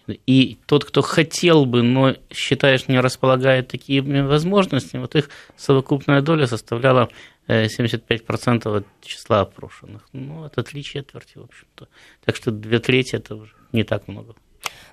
и 0.08 0.58
тот, 0.66 0.84
кто 0.84 1.02
хотел 1.02 1.66
бы, 1.66 1.82
но 1.82 2.14
считаешь, 2.30 2.90
не 2.90 3.00
располагает 3.00 3.70
такими 3.70 4.20
возможностями, 4.20 5.00
вот 5.02 5.16
их 5.16 5.30
совокупная 5.56 6.22
доля 6.22 6.46
составляла 6.46 7.08
75% 7.48 8.78
от 8.78 8.86
числа 9.02 9.42
опрошенных. 9.42 10.10
Ну, 10.12 10.44
это 10.44 10.62
три 10.64 10.84
четверти, 10.84 11.38
в 11.38 11.44
общем-то. 11.44 11.88
Так 12.26 12.36
что 12.36 12.52
две 12.52 12.80
трети 12.80 13.16
это 13.16 13.36
уже 13.36 13.54
не 13.72 13.86
так 13.86 14.10
много. 14.10 14.36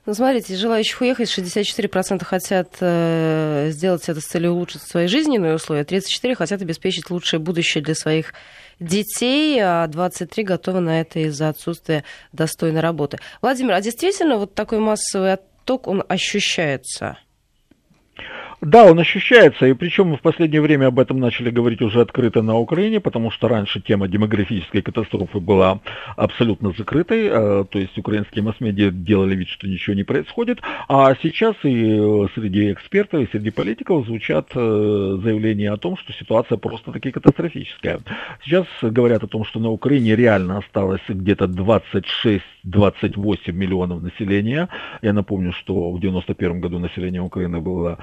Ну, 0.07 0.15
смотрите, 0.15 0.55
желающих 0.55 1.01
уехать 1.01 1.29
64% 1.37 2.25
хотят 2.25 2.77
э, 2.79 3.71
сделать 3.71 4.09
это 4.09 4.21
с 4.21 4.25
целью 4.25 4.53
улучшить 4.53 4.83
свои 4.83 5.09
жизненные 5.09 5.57
условия, 5.57 5.83
34% 5.83 6.37
хотят 6.37 6.63
обеспечить 6.63 7.11
лучшее 7.11 7.41
будущее 7.41 7.83
для 7.83 7.97
своих 7.97 8.33
детей, 8.79 9.59
а 9.61 9.85
23 9.89 10.45
готовы 10.45 10.79
на 10.79 11.01
это 11.01 11.19
из-за 11.19 11.49
отсутствия 11.49 12.05
достойной 12.31 12.83
работы. 12.83 13.19
Владимир, 13.43 13.73
а 13.73 13.81
действительно 13.81 14.37
вот 14.37 14.55
такой 14.55 14.79
массовый 14.79 15.33
отток, 15.33 15.89
он 15.89 16.05
ощущается? 16.07 17.19
Да, 18.63 18.85
он 18.85 18.99
ощущается, 18.99 19.67
и 19.67 19.75
причем 19.75 20.09
мы 20.09 20.17
в 20.17 20.23
последнее 20.23 20.63
время 20.63 20.87
об 20.87 20.99
этом 20.99 21.21
начали 21.21 21.51
говорить 21.51 21.83
уже 21.83 22.01
открыто 22.01 22.41
на 22.41 22.57
Украине, 22.57 23.01
потому 23.01 23.31
что 23.31 23.49
раньше 23.49 23.83
тема 23.83 24.09
демографической 24.09 24.81
катастрофы 24.81 25.41
была 25.41 25.81
абсолютно 26.17 26.73
закрытой, 26.77 27.27
э, 27.27 27.65
то 27.71 27.79
есть 27.79 27.99
украинские 27.99 28.43
масс-медиа 28.43 28.91
делали 28.91 29.35
вид, 29.35 29.49
что 29.49 29.69
ничего 29.69 29.95
не 29.95 30.05
происходит, 30.05 30.61
а 30.89 31.15
сейчас 31.23 31.55
и 31.65 31.99
э, 31.99 32.29
среди 32.35 32.73
экспертов, 32.73 33.21
и 33.21 33.31
среди 33.31 33.51
политиков 33.51 34.07
звучат 34.07 34.49
э, 34.55 35.19
заявления 35.23 35.71
о 35.71 35.77
том, 35.77 35.99
что 35.99 36.15
ситуация 36.15 36.57
просто-таки 36.57 37.11
катастрофическая. 37.11 38.01
Сейчас 38.43 38.67
говорят 38.81 39.23
о 39.23 39.27
том, 39.27 39.45
что 39.45 39.61
на 39.61 39.71
Украине 39.71 40.17
реально 40.17 40.59
осталось 40.59 41.03
где-то 41.07 41.45
26-28 41.45 42.41
миллионов 43.53 44.03
населения. 44.03 44.71
Я 45.03 45.13
напомню, 45.13 45.53
что 45.53 45.93
в 45.93 46.01
91 46.01 46.61
году 46.61 46.79
население 46.79 47.21
Украины 47.21 47.61
было 47.61 47.99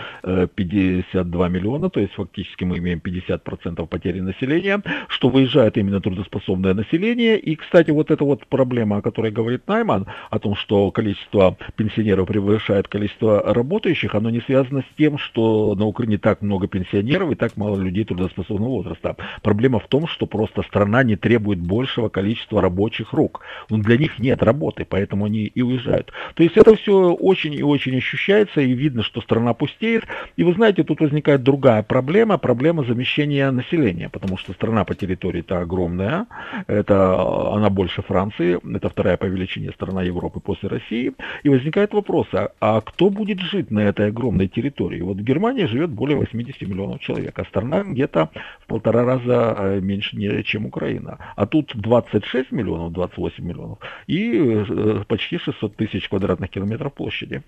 52 0.47 1.49
миллиона, 1.49 1.89
то 1.89 1.99
есть 1.99 2.13
фактически 2.13 2.63
мы 2.63 2.77
имеем 2.77 2.99
50% 2.99 3.85
потери 3.87 4.19
населения, 4.19 4.81
что 5.07 5.29
выезжает 5.29 5.77
именно 5.77 6.01
трудоспособное 6.01 6.73
население. 6.73 7.37
И, 7.39 7.55
кстати, 7.55 7.91
вот 7.91 8.11
эта 8.11 8.23
вот 8.23 8.45
проблема, 8.47 8.97
о 8.97 9.01
которой 9.01 9.31
говорит 9.31 9.67
Найман, 9.67 10.07
о 10.29 10.39
том, 10.39 10.55
что 10.55 10.91
количество 10.91 11.57
пенсионеров 11.75 12.27
превышает 12.27 12.87
количество 12.87 13.53
работающих, 13.53 14.15
оно 14.15 14.29
не 14.29 14.41
связано 14.41 14.81
с 14.81 14.97
тем, 14.97 15.17
что 15.17 15.75
на 15.75 15.85
Украине 15.85 16.17
так 16.17 16.41
много 16.41 16.67
пенсионеров 16.67 17.31
и 17.31 17.35
так 17.35 17.57
мало 17.57 17.77
людей 17.77 18.05
трудоспособного 18.05 18.69
возраста. 18.69 19.15
Проблема 19.41 19.79
в 19.79 19.87
том, 19.87 20.07
что 20.07 20.25
просто 20.25 20.63
страна 20.63 21.03
не 21.03 21.15
требует 21.15 21.59
большего 21.59 22.09
количества 22.09 22.61
рабочих 22.61 23.13
рук. 23.13 23.41
Ну, 23.69 23.77
для 23.77 23.97
них 23.97 24.19
нет 24.19 24.43
работы, 24.43 24.85
поэтому 24.87 25.25
они 25.25 25.45
и 25.45 25.61
уезжают. 25.61 26.11
То 26.35 26.43
есть 26.43 26.57
это 26.57 26.75
все 26.75 27.13
очень 27.13 27.53
и 27.53 27.63
очень 27.63 27.97
ощущается, 27.97 28.61
и 28.61 28.73
видно, 28.73 29.03
что 29.03 29.21
страна 29.21 29.53
пустеет. 29.53 30.05
И 30.35 30.43
вы 30.43 30.53
знаете, 30.53 30.83
тут 30.83 30.99
возникает 30.99 31.43
другая 31.43 31.83
проблема, 31.83 32.37
проблема 32.37 32.83
замещения 32.83 33.51
населения, 33.51 34.09
потому 34.09 34.37
что 34.37 34.53
страна 34.53 34.83
по 34.83 34.95
территории-то 34.95 35.59
огромная, 35.59 36.25
это 36.67 37.53
она 37.53 37.69
больше 37.69 38.01
Франции, 38.01 38.59
это 38.75 38.89
вторая 38.89 39.17
по 39.17 39.25
величине 39.25 39.71
страна 39.71 40.03
Европы 40.03 40.39
после 40.39 40.69
России, 40.69 41.13
и 41.43 41.49
возникает 41.49 41.93
вопрос, 41.93 42.27
а, 42.33 42.49
а 42.59 42.81
кто 42.81 43.09
будет 43.09 43.39
жить 43.39 43.71
на 43.71 43.79
этой 43.79 44.07
огромной 44.07 44.47
территории? 44.47 45.01
Вот 45.01 45.17
в 45.17 45.23
Германии 45.23 45.65
живет 45.65 45.91
более 45.91 46.17
80 46.17 46.61
миллионов 46.61 46.99
человек, 46.99 47.37
а 47.37 47.45
страна 47.45 47.83
где-то 47.83 48.29
в 48.59 48.67
полтора 48.67 49.05
раза 49.05 49.55
э, 49.57 49.79
меньше, 49.81 50.43
чем 50.43 50.65
Украина. 50.65 51.19
А 51.35 51.45
тут 51.45 51.71
26 51.75 52.51
миллионов, 52.51 52.91
28 52.93 53.43
миллионов 53.43 53.79
и 54.07 54.65
э, 54.67 55.03
почти 55.07 55.37
600 55.37 55.75
тысяч 55.75 56.09
квадратных 56.09 56.49
километров 56.49 56.93
площади. 56.93 57.43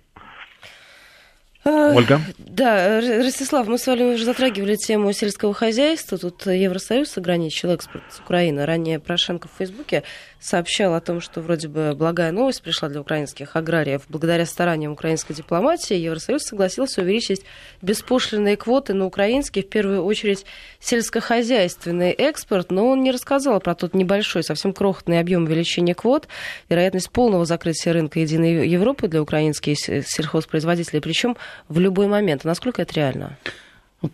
Ольга? 1.66 2.22
Да, 2.38 3.02
Ростислав, 3.02 3.68
мы 3.68 3.80
с 3.80 3.88
вами 3.88 4.14
уже 4.14 4.24
затрагивали 4.24 4.76
тему 4.76 5.12
сельского 5.14 5.54
хозяйства. 5.54 6.18
Тут 6.18 6.46
Евросоюз 6.46 7.18
ограничил 7.18 7.72
экспорт 7.72 8.04
с 8.12 8.20
Украины. 8.20 8.66
Ранее 8.66 9.00
Порошенко 9.00 9.48
в 9.48 9.58
Фейсбуке 9.58 10.04
сообщал 10.40 10.94
о 10.94 11.02
том, 11.02 11.22
что 11.22 11.42
вроде 11.42 11.68
бы 11.68 11.94
благая 11.96 12.32
новость 12.32 12.62
пришла 12.62 12.90
для 12.90 13.02
украинских 13.02 13.56
аграриев. 13.56 14.04
Благодаря 14.10 14.46
стараниям 14.46 14.92
украинской 14.92 15.34
дипломатии 15.34 15.96
Евросоюз 15.96 16.44
согласился 16.44 17.02
увеличить 17.02 17.42
беспошлинные 17.82 18.58
квоты 18.58 18.94
на 18.94 19.06
украинский, 19.06 19.64
в 19.64 19.70
первую 19.70 20.04
очередь, 20.04 20.46
сельскохозяйственный 20.80 22.12
экспорт, 22.12 22.72
но 22.72 22.88
он 22.88 23.02
не 23.02 23.12
рассказал 23.12 23.60
про 23.60 23.76
тот 23.76 23.94
небольшой, 23.94 24.44
совсем 24.44 24.74
крохотный 24.74 25.20
объем 25.20 25.46
увеличения 25.46 25.96
квот, 25.96 26.28
вероятность 26.70 27.10
полного 27.12 27.46
закрытия 27.46 27.94
рынка 27.94 28.20
Единой 28.20 28.68
Европы 28.68 29.08
для 29.08 29.22
украинских 29.22 29.78
сельхозпроизводителей, 29.78 31.02
причем 31.02 31.38
в 31.70 31.80
любой 31.80 32.08
момент. 32.08 32.44
Насколько 32.44 32.84
это 32.84 32.94
реально? 32.94 33.38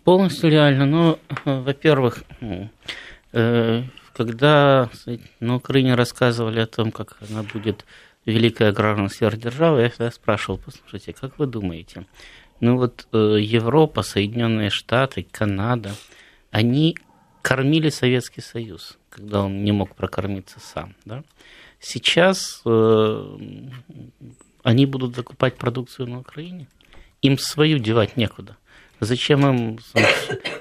Полностью 0.04 0.50
реально. 0.50 0.86
Ну, 0.86 1.18
во-первых, 1.44 2.24
э, 3.32 3.82
когда 4.14 4.90
на 5.40 5.56
Украине 5.56 5.94
рассказывали 5.94 6.60
о 6.60 6.66
том, 6.66 6.92
как 6.92 7.16
она 7.28 7.42
будет 7.42 7.84
великая 8.24 8.68
аграрная 8.68 9.08
сверхдержава, 9.08 9.80
я 9.80 9.90
всегда 9.90 10.10
спрашивал, 10.10 10.58
послушайте, 10.58 11.12
как 11.12 11.38
вы 11.38 11.46
думаете, 11.46 12.06
ну 12.60 12.76
вот 12.76 13.06
э, 13.12 13.38
Европа, 13.40 14.02
Соединенные 14.02 14.70
Штаты, 14.70 15.26
Канада, 15.30 15.92
они 16.50 16.96
кормили 17.42 17.88
Советский 17.88 18.40
Союз, 18.40 18.98
когда 19.10 19.42
он 19.42 19.64
не 19.64 19.72
мог 19.72 19.96
прокормиться 19.96 20.60
сам, 20.60 20.94
да? 21.04 21.24
Сейчас 21.80 22.62
э, 22.64 23.38
они 24.62 24.86
будут 24.86 25.16
закупать 25.16 25.56
продукцию 25.56 26.08
на 26.08 26.20
Украине, 26.20 26.68
им 27.20 27.36
свою 27.38 27.78
девать 27.78 28.16
некуда. 28.16 28.56
Зачем 29.00 29.44
им... 29.44 29.78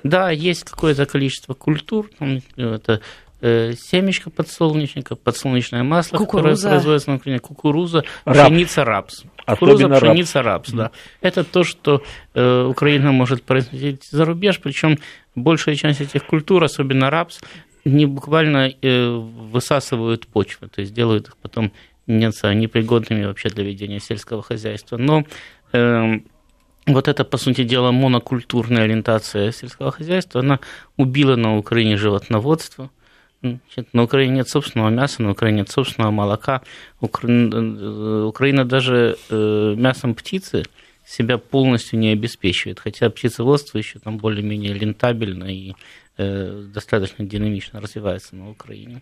Да, 0.04 0.32
есть 0.32 0.64
какое-то 0.64 1.06
количество 1.06 1.54
культур, 1.54 2.10
это 2.56 2.94
э, 2.94 3.00
семечко 3.42 4.30
подсолнечника, 4.30 5.16
подсолнечное 5.16 5.84
масло, 5.84 6.18
кукуруза. 6.18 6.56
которое 6.56 6.72
производится 6.72 7.10
на 7.10 7.16
Украине, 7.18 7.40
кукуруза, 7.40 8.04
рапс. 8.26 8.40
пшеница, 8.40 8.86
рапс. 8.86 9.24
Кукуруза, 9.46 9.86
Особенно 9.86 10.00
пшеница, 10.00 10.42
рапс, 10.42 10.70
рапс 10.70 10.78
да. 10.78 10.92
Это 11.22 11.44
то, 11.44 11.64
что 11.64 12.04
э, 12.34 12.64
Украина 12.64 13.12
может 13.12 13.44
производить 13.44 14.04
за 14.10 14.26
рубеж, 14.26 14.60
причем 14.60 15.00
большая 15.36 15.76
часть 15.76 16.02
этих 16.02 16.26
культур, 16.26 16.64
особенно 16.64 17.10
рапс, 17.10 17.40
не 17.86 18.06
буквально 18.06 18.72
э, 18.82 19.10
высасывают 19.10 20.28
почву, 20.28 20.68
то 20.68 20.82
есть 20.82 20.94
делают 20.94 21.30
их 21.30 21.38
потом 21.38 21.72
непригодными 22.08 23.26
вообще 23.26 23.50
для 23.50 23.64
ведения 23.64 24.00
сельского 24.00 24.42
хозяйства. 24.42 24.98
Но 24.98 25.26
э, 25.72 26.20
вот 26.88 27.08
эта, 27.08 27.24
по 27.24 27.38
сути 27.38 27.64
дела, 27.64 27.92
монокультурная 27.92 28.84
ориентация 28.84 29.52
сельского 29.52 29.92
хозяйства, 29.92 30.42
она 30.42 30.60
убила 30.98 31.36
на 31.36 31.58
Украине 31.58 31.98
животноводство. 31.98 32.90
На 33.42 34.04
Украине 34.04 34.36
нет 34.36 34.50
собственного 34.50 34.90
мяса, 34.90 35.22
на 35.22 35.32
Украине 35.32 35.60
нет 35.60 35.70
собственного 35.70 36.12
молока. 36.12 36.62
Украина, 37.00 38.28
Украина 38.28 38.66
даже 38.66 39.18
э, 39.30 39.76
мясом 39.78 40.14
птицы 40.14 40.64
себя 41.06 41.38
полностью 41.38 42.00
не 42.00 42.10
обеспечивает, 42.10 42.80
хотя 42.80 43.10
птицеводство 43.10 43.78
еще 43.78 44.00
там 44.00 44.18
более-менее 44.18 44.74
рентабельно 44.74 45.46
и 45.46 45.74
э, 46.18 46.66
достаточно 46.74 47.26
динамично 47.26 47.82
развивается 47.82 48.36
на 48.36 48.50
Украине. 48.50 49.02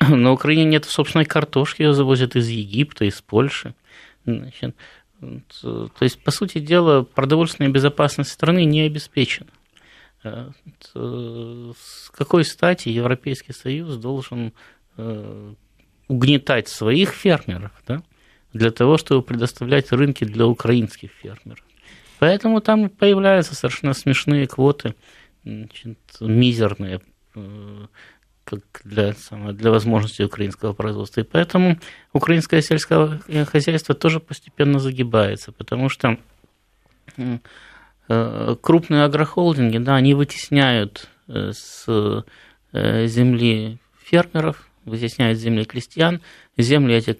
На 0.08 0.32
Украине 0.32 0.64
нет 0.64 0.84
собственной 0.84 1.24
картошки, 1.24 1.82
ее 1.82 1.94
завозят 1.94 2.36
из 2.36 2.48
Египта, 2.48 3.04
из 3.04 3.22
Польши. 3.22 3.74
Значит, 4.24 4.74
то 5.20 5.90
есть, 6.00 6.22
по 6.22 6.30
сути 6.30 6.58
дела, 6.58 7.02
продовольственная 7.02 7.70
безопасность 7.70 8.30
страны 8.30 8.64
не 8.64 8.82
обеспечена. 8.82 9.48
Э, 10.26 11.72
с 11.78 12.10
какой 12.10 12.44
стати 12.44 12.88
Европейский 12.88 13.52
Союз 13.52 13.96
должен 13.96 14.52
э, 14.96 15.54
угнетать 16.08 16.68
своих 16.68 17.10
фермеров 17.10 17.72
да, 17.86 18.02
для 18.52 18.70
того, 18.70 18.96
чтобы 18.96 19.22
предоставлять 19.22 19.92
рынки 19.92 20.24
для 20.24 20.46
украинских 20.46 21.10
фермеров? 21.10 21.64
Поэтому 22.18 22.60
там 22.60 22.88
появляются 22.88 23.54
совершенно 23.54 23.92
смешные 23.92 24.46
квоты, 24.46 24.94
значит, 25.44 25.98
мизерные, 26.20 27.00
э, 27.34 27.86
как 28.44 28.62
для, 28.84 29.14
для 29.52 29.70
возможности 29.70 30.22
украинского 30.22 30.72
производства. 30.72 31.20
И 31.20 31.24
поэтому 31.24 31.78
украинское 32.12 32.62
сельское 32.62 33.20
хозяйство 33.46 33.94
тоже 33.94 34.20
постепенно 34.20 34.78
загибается, 34.78 35.52
потому 35.52 35.88
что 35.88 36.16
крупные 38.08 39.04
агрохолдинги, 39.04 39.78
да, 39.78 39.96
они 39.96 40.14
вытесняют 40.14 41.08
э, 41.28 41.50
с 41.52 41.86
э, 42.72 43.06
земли 43.06 43.78
фермеров, 44.02 44.68
вытесняют 44.84 45.38
земли 45.38 45.64
крестьян, 45.64 46.22
земли 46.56 46.94
эти 46.94 47.18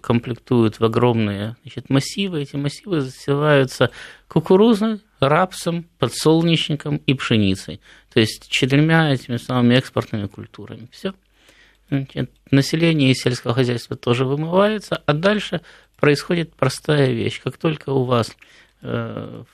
комплектуют 0.00 0.80
в 0.80 0.84
огромные 0.84 1.56
значит, 1.62 1.90
массивы, 1.90 2.42
эти 2.42 2.56
массивы 2.56 3.02
засеваются 3.02 3.90
кукурузой, 4.26 5.00
рапсом, 5.20 5.86
подсолнечником 5.98 6.96
и 6.96 7.14
пшеницей. 7.14 7.80
То 8.12 8.20
есть 8.20 8.48
четырьмя 8.48 9.12
этими 9.12 9.36
самыми 9.36 9.74
экспортными 9.74 10.26
культурами. 10.26 10.88
Все. 10.90 11.12
Население 12.50 13.10
и 13.10 13.14
сельское 13.14 13.52
хозяйство 13.52 13.96
тоже 13.96 14.24
вымывается, 14.24 15.02
а 15.04 15.12
дальше 15.12 15.60
происходит 15.96 16.54
простая 16.54 17.12
вещь. 17.12 17.40
Как 17.42 17.58
только 17.58 17.90
у 17.90 18.04
вас 18.04 18.34
э, 18.80 19.44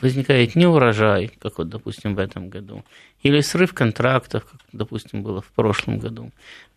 возникает 0.00 0.56
неурожай, 0.56 1.30
как 1.38 1.58
вот, 1.58 1.68
допустим, 1.68 2.14
в 2.14 2.18
этом 2.18 2.48
году, 2.48 2.84
или 3.22 3.40
срыв 3.40 3.74
контрактов, 3.74 4.44
как, 4.50 4.60
допустим, 4.72 5.22
было 5.22 5.40
в 5.40 5.50
прошлом 5.52 5.98
году, 5.98 6.30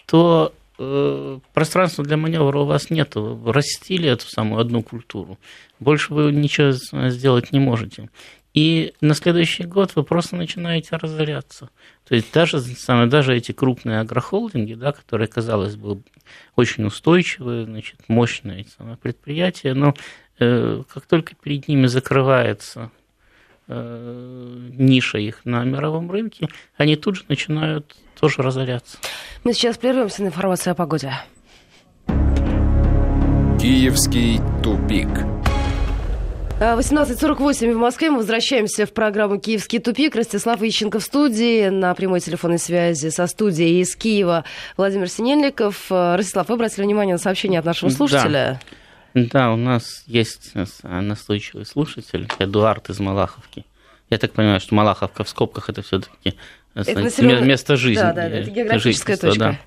то 0.06 0.54
э, 0.78 1.40
пространства 1.54 2.04
для 2.04 2.18
маневра 2.18 2.60
у 2.60 2.66
вас 2.66 2.90
нет. 2.90 3.16
Вы 3.16 3.54
растили 3.54 4.10
эту 4.10 4.28
самую 4.28 4.62
одну 4.62 4.84
культуру. 4.84 5.38
Больше 5.80 6.14
вы 6.14 6.32
ничего 6.32 6.72
сделать 7.10 7.52
не 7.52 7.60
можете. 7.60 8.10
И 8.54 8.94
на 9.02 9.16
следующий 9.16 9.64
год 9.64 9.96
вы 9.96 10.04
просто 10.04 10.36
начинаете 10.36 10.96
разоряться. 10.96 11.70
То 12.08 12.14
есть 12.14 12.32
даже, 12.32 12.62
даже 13.08 13.36
эти 13.36 13.52
крупные 13.52 14.00
агрохолдинги, 14.00 14.76
да, 14.76 14.92
которые, 14.92 15.28
казалось 15.28 15.76
бы, 15.76 16.04
очень 16.56 16.86
устойчивые, 16.86 17.66
значит, 17.66 17.98
мощные 18.08 18.66
самые 18.78 18.98
предприятия, 18.98 19.74
но 19.74 19.96
э, 20.38 20.84
как 20.88 21.08
только 21.08 21.34
перед 21.36 21.68
ними 21.68 21.88
закрывается 21.88 22.92
ниша 23.68 25.18
их 25.18 25.42
на 25.46 25.64
мировом 25.64 26.12
рынке, 26.12 26.48
они 26.78 26.96
тут 26.96 27.16
же 27.16 27.24
начинают 27.30 27.96
тоже 28.20 28.42
разоряться. 28.42 28.98
Мы 29.44 29.54
сейчас 29.54 29.78
прервемся 29.78 30.24
на 30.24 30.28
информацию 30.28 30.72
о 30.72 30.76
погоде. 30.76 31.14
Киевский 33.60 34.40
тупик. 34.62 35.08
18.48 36.60 37.74
в 37.74 37.78
Москве. 37.78 38.10
Мы 38.10 38.18
возвращаемся 38.18 38.86
в 38.86 38.94
программу 38.94 39.40
«Киевский 39.40 39.80
тупик». 39.80 40.16
Ростислав 40.16 40.62
Ищенко 40.62 41.00
в 41.00 41.04
студии. 41.04 41.68
На 41.68 41.94
прямой 41.94 42.20
телефонной 42.22 42.60
связи 42.60 43.10
со 43.10 43.28
студией 43.28 43.82
из 43.82 43.96
Киева 43.96 44.46
Владимир 44.78 45.10
Синельников. 45.10 45.88
Ростислав, 45.90 46.48
вы 46.48 46.56
обратили 46.56 46.86
внимание 46.86 47.16
на 47.16 47.20
сообщение 47.20 47.60
от 47.60 47.66
нашего 47.66 47.90
слушателя? 47.90 48.62
Да, 48.62 48.76
да 49.14 49.52
у 49.54 49.58
нас 49.58 50.04
есть 50.08 50.54
настойчивый 50.84 51.66
слушатель 51.66 52.28
Эдуард 52.40 52.90
из 52.90 53.00
Малаховки. 53.00 53.66
Я 54.10 54.18
так 54.18 54.34
понимаю, 54.34 54.60
что 54.60 54.76
Малаховка 54.76 55.24
в 55.24 55.30
скобках 55.30 55.70
это 55.70 55.82
все-таки 55.82 56.36
это 56.76 57.00
населенное... 57.00 57.42
место 57.42 57.76
жизни. 57.76 58.02
Да, 58.02 58.14
да, 58.14 58.28
это 58.28 58.50
географическая 58.50 59.18
точка. 59.18 59.60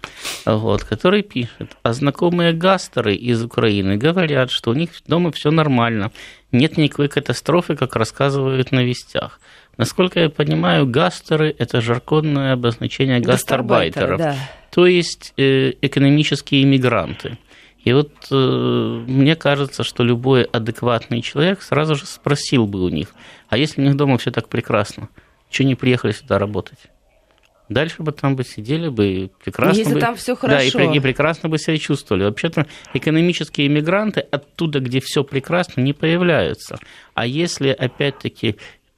Да. 0.44 0.56
Вот, 0.56 0.82
который 0.82 1.22
пишет, 1.22 1.76
а 1.82 1.92
знакомые 1.92 2.52
гастеры 2.52 3.14
из 3.14 3.42
Украины 3.42 3.96
говорят, 3.96 4.50
что 4.50 4.70
у 4.70 4.74
них 4.74 4.90
дома 5.06 5.30
все 5.30 5.50
нормально, 5.52 6.10
нет 6.50 6.76
никакой 6.76 7.08
катастрофы, 7.08 7.76
как 7.76 7.94
рассказывают 7.94 8.72
на 8.72 8.82
вестях. 8.82 9.40
Насколько 9.76 10.20
я 10.20 10.30
понимаю, 10.30 10.86
гастеры– 10.86 11.54
это 11.58 11.80
жарконное 11.80 12.54
обозначение 12.54 13.20
гастарбайтеров, 13.20 14.18
да. 14.18 14.36
то 14.70 14.86
есть 14.86 15.32
э, 15.36 15.74
экономические 15.82 16.62
иммигранты. 16.62 17.38
И 17.86 17.92
вот 17.92 18.10
э, 18.32 19.04
мне 19.06 19.36
кажется, 19.36 19.84
что 19.84 20.02
любой 20.02 20.42
адекватный 20.42 21.22
человек 21.22 21.62
сразу 21.62 21.94
же 21.94 22.04
спросил 22.04 22.66
бы 22.66 22.82
у 22.82 22.88
них, 22.88 23.14
а 23.48 23.56
если 23.56 23.80
у 23.80 23.84
них 23.84 23.94
дома 23.94 24.18
все 24.18 24.32
так 24.32 24.48
прекрасно, 24.48 25.08
что 25.50 25.62
не 25.62 25.76
приехали 25.76 26.10
сюда 26.10 26.40
работать? 26.40 26.78
Дальше 27.68 28.02
бы 28.02 28.10
там 28.10 28.34
бы 28.34 28.42
сидели 28.42 28.88
бы 28.88 29.06
и 29.06 29.30
прекрасно 29.44 29.78
Если 29.78 29.94
бы, 29.94 30.00
там 30.00 30.16
все 30.16 30.34
хорошо. 30.34 30.78
Да, 30.78 30.84
и, 30.84 30.96
и 30.96 31.00
прекрасно 31.00 31.48
бы 31.48 31.58
себя 31.58 31.78
чувствовали. 31.78 32.24
Вообще-то 32.24 32.66
экономические 32.92 33.68
иммигранты 33.68 34.18
оттуда, 34.18 34.80
где 34.80 35.00
все 35.00 35.22
прекрасно, 35.22 35.80
не 35.80 35.92
появляются. 35.92 36.80
А 37.14 37.24
если, 37.24 37.68
опять-таки, 37.68 38.56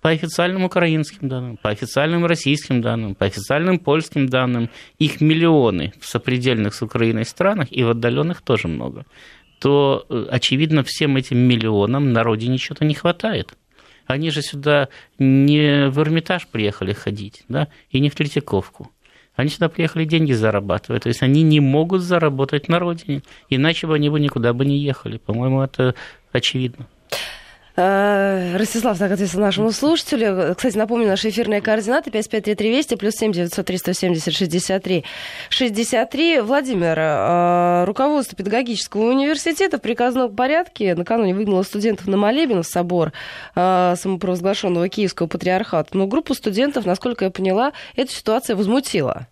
по 0.08 0.12
официальным 0.12 0.64
украинским 0.64 1.28
данным, 1.28 1.58
по 1.58 1.68
официальным 1.68 2.24
российским 2.24 2.80
данным, 2.80 3.14
по 3.14 3.26
официальным 3.26 3.78
польским 3.78 4.26
данным, 4.26 4.70
их 4.98 5.20
миллионы 5.20 5.92
в 6.00 6.06
сопредельных 6.06 6.72
с 6.72 6.80
Украиной 6.80 7.26
странах 7.26 7.68
и 7.70 7.84
в 7.84 7.90
отдаленных 7.90 8.40
тоже 8.40 8.68
много, 8.68 9.04
то, 9.60 10.06
э, 10.08 10.28
очевидно, 10.30 10.82
всем 10.82 11.18
этим 11.18 11.36
миллионам 11.36 12.14
на 12.14 12.22
родине 12.22 12.56
что-то 12.56 12.86
не 12.86 12.94
хватает. 12.94 13.54
Они 14.06 14.30
же 14.30 14.40
сюда 14.40 14.88
не 15.18 15.90
в 15.90 16.00
Эрмитаж 16.00 16.46
приехали 16.46 16.94
ходить, 16.94 17.44
да, 17.48 17.68
и 17.90 18.00
не 18.00 18.08
в 18.08 18.14
Третьяковку. 18.14 18.90
Они 19.36 19.50
сюда 19.50 19.68
приехали 19.68 20.06
деньги 20.06 20.32
зарабатывать. 20.32 21.02
То 21.02 21.10
есть 21.10 21.22
они 21.22 21.42
не 21.42 21.60
могут 21.60 22.00
заработать 22.00 22.68
на 22.68 22.78
родине, 22.78 23.20
иначе 23.50 23.86
бы 23.86 23.94
они 23.94 24.08
бы 24.08 24.18
никуда 24.20 24.54
бы 24.54 24.64
не 24.64 24.78
ехали. 24.78 25.18
По-моему, 25.18 25.60
это 25.60 25.94
очевидно. 26.32 26.86
Э, 27.80 28.56
Ростислав 28.56 28.98
так 28.98 29.12
ответил 29.12 29.38
нашему 29.38 29.70
слушателю. 29.70 30.52
Кстати, 30.56 30.76
напомню, 30.76 31.06
наши 31.06 31.28
эфирные 31.28 31.60
координаты 31.60 32.10
553320 32.10 32.98
плюс 32.98 33.14
7 33.14 33.32
903 33.32 33.78
170 33.78 34.34
63 34.34 35.04
63. 35.48 36.40
Владимир, 36.40 36.98
э, 36.98 37.84
руководство 37.84 38.36
педагогического 38.36 39.02
университета 39.02 39.78
в 39.78 39.80
приказном 39.80 40.34
порядке 40.34 40.96
накануне 40.96 41.36
выгнало 41.36 41.62
студентов 41.62 42.08
на 42.08 42.16
молебен 42.16 42.64
в 42.64 42.66
собор 42.66 43.12
э, 43.54 43.94
самопровозглашенного 43.96 44.88
Киевского 44.88 45.28
патриархата. 45.28 45.96
Но 45.96 46.08
группу 46.08 46.34
студентов, 46.34 46.84
насколько 46.84 47.26
я 47.26 47.30
поняла, 47.30 47.72
эта 47.94 48.10
ситуация 48.10 48.56
возмутила. 48.56 49.28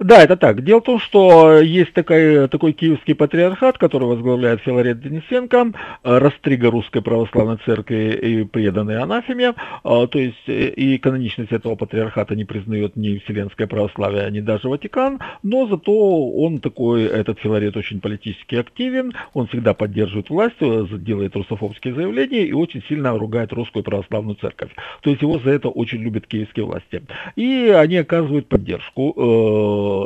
Да, 0.00 0.22
это 0.22 0.36
так. 0.36 0.62
Дело 0.62 0.80
в 0.80 0.84
том, 0.84 1.00
что 1.00 1.58
есть 1.60 1.92
такой, 1.92 2.46
такой 2.48 2.72
киевский 2.72 3.14
патриархат, 3.16 3.78
который 3.78 4.06
возглавляет 4.06 4.60
Филарет 4.60 5.00
Денисенко, 5.00 5.72
э, 6.04 6.18
растрига 6.18 6.70
Русской 6.70 7.02
Православной 7.02 7.58
Церкви 7.64 8.12
и 8.12 8.44
преданный 8.44 8.98
анафеме. 8.98 9.54
Э, 9.84 10.06
то 10.08 10.18
есть 10.18 10.36
э, 10.46 10.68
и 10.68 10.98
каноничность 10.98 11.50
этого 11.50 11.74
патриархата 11.74 12.36
не 12.36 12.44
признает 12.44 12.94
ни 12.94 13.18
Вселенское 13.18 13.66
православие, 13.66 14.30
ни 14.30 14.40
даже 14.40 14.68
Ватикан, 14.68 15.18
но 15.42 15.66
зато 15.66 15.92
он 15.92 16.58
такой, 16.58 17.04
этот 17.04 17.40
Филарет 17.40 17.76
очень 17.76 18.00
политически 18.00 18.54
активен, 18.54 19.12
он 19.34 19.48
всегда 19.48 19.74
поддерживает 19.74 20.30
власть, 20.30 20.56
делает 20.60 21.34
русофобские 21.34 21.94
заявления 21.94 22.44
и 22.44 22.52
очень 22.52 22.84
сильно 22.88 23.18
ругает 23.18 23.52
Русскую 23.52 23.82
Православную 23.82 24.36
Церковь. 24.36 24.70
То 25.02 25.10
есть 25.10 25.22
его 25.22 25.40
за 25.40 25.50
это 25.50 25.68
очень 25.68 25.98
любят 25.98 26.28
киевские 26.28 26.66
власти. 26.66 27.02
И 27.34 27.74
они 27.76 27.96
оказывают 27.96 28.46
поддержку 28.46 29.12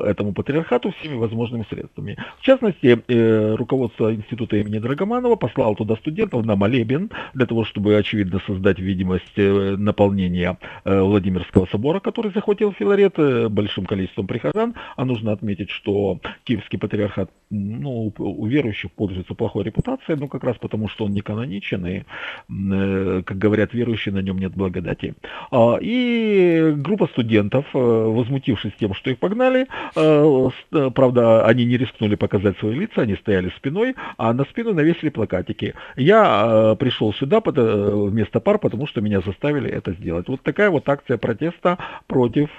этому 0.04 0.32
патриархату 0.32 0.92
всеми 0.92 1.16
возможными 1.16 1.64
средствами. 1.68 2.16
В 2.38 2.42
частности, 2.42 3.02
э, 3.06 3.54
руководство 3.54 4.14
института 4.14 4.56
имени 4.56 4.78
Драгоманова 4.78 5.36
послало 5.36 5.76
туда 5.76 5.96
студентов 5.96 6.44
на 6.44 6.56
молебен 6.56 7.10
для 7.34 7.46
того, 7.46 7.64
чтобы, 7.64 7.96
очевидно, 7.96 8.40
создать 8.46 8.78
видимость 8.78 9.32
э, 9.36 9.76
наполнения 9.76 10.58
э, 10.84 11.00
Владимирского 11.00 11.66
собора, 11.66 12.00
который 12.00 12.32
захватил 12.32 12.72
Филарет 12.72 13.14
большим 13.50 13.86
количеством 13.86 14.26
прихожан. 14.26 14.74
А 14.96 15.04
нужно 15.04 15.32
отметить, 15.32 15.70
что 15.70 16.20
Киевский 16.44 16.78
патриархат 16.78 17.30
ну, 17.50 18.12
у 18.18 18.46
верующих 18.46 18.92
пользуется 18.92 19.34
плохой 19.34 19.64
репутацией, 19.64 20.18
ну, 20.18 20.28
как 20.28 20.44
раз 20.44 20.56
потому, 20.56 20.88
что 20.88 21.04
он 21.04 21.12
не 21.12 21.20
каноничен, 21.20 21.86
и, 21.86 22.02
как 23.22 23.38
говорят 23.38 23.74
верующие, 23.74 24.14
на 24.14 24.20
нем 24.20 24.38
нет 24.38 24.52
благодати. 24.54 25.14
А, 25.50 25.76
и 25.80 26.72
группа 26.76 27.06
студентов, 27.08 27.66
возмутившись 27.72 28.72
тем, 28.78 28.94
что 28.94 29.10
их 29.10 29.18
погнали, 29.18 29.66
правда, 29.94 31.46
они 31.46 31.64
не 31.64 31.76
рискнули 31.76 32.14
показать 32.14 32.58
свои 32.58 32.74
лица, 32.74 33.02
они 33.02 33.16
стояли 33.16 33.50
спиной, 33.56 33.94
а 34.16 34.32
на 34.32 34.44
спину 34.44 34.72
навесили 34.74 35.10
плакатики. 35.10 35.74
Я 35.96 36.76
пришел 36.78 37.12
сюда 37.14 37.40
вместо 37.44 38.40
пар, 38.40 38.58
потому 38.58 38.86
что 38.86 39.00
меня 39.00 39.20
заставили 39.20 39.70
это 39.70 39.92
сделать. 39.92 40.28
Вот 40.28 40.42
такая 40.42 40.70
вот 40.70 40.88
акция 40.88 41.18
протеста 41.18 41.78
против 42.06 42.50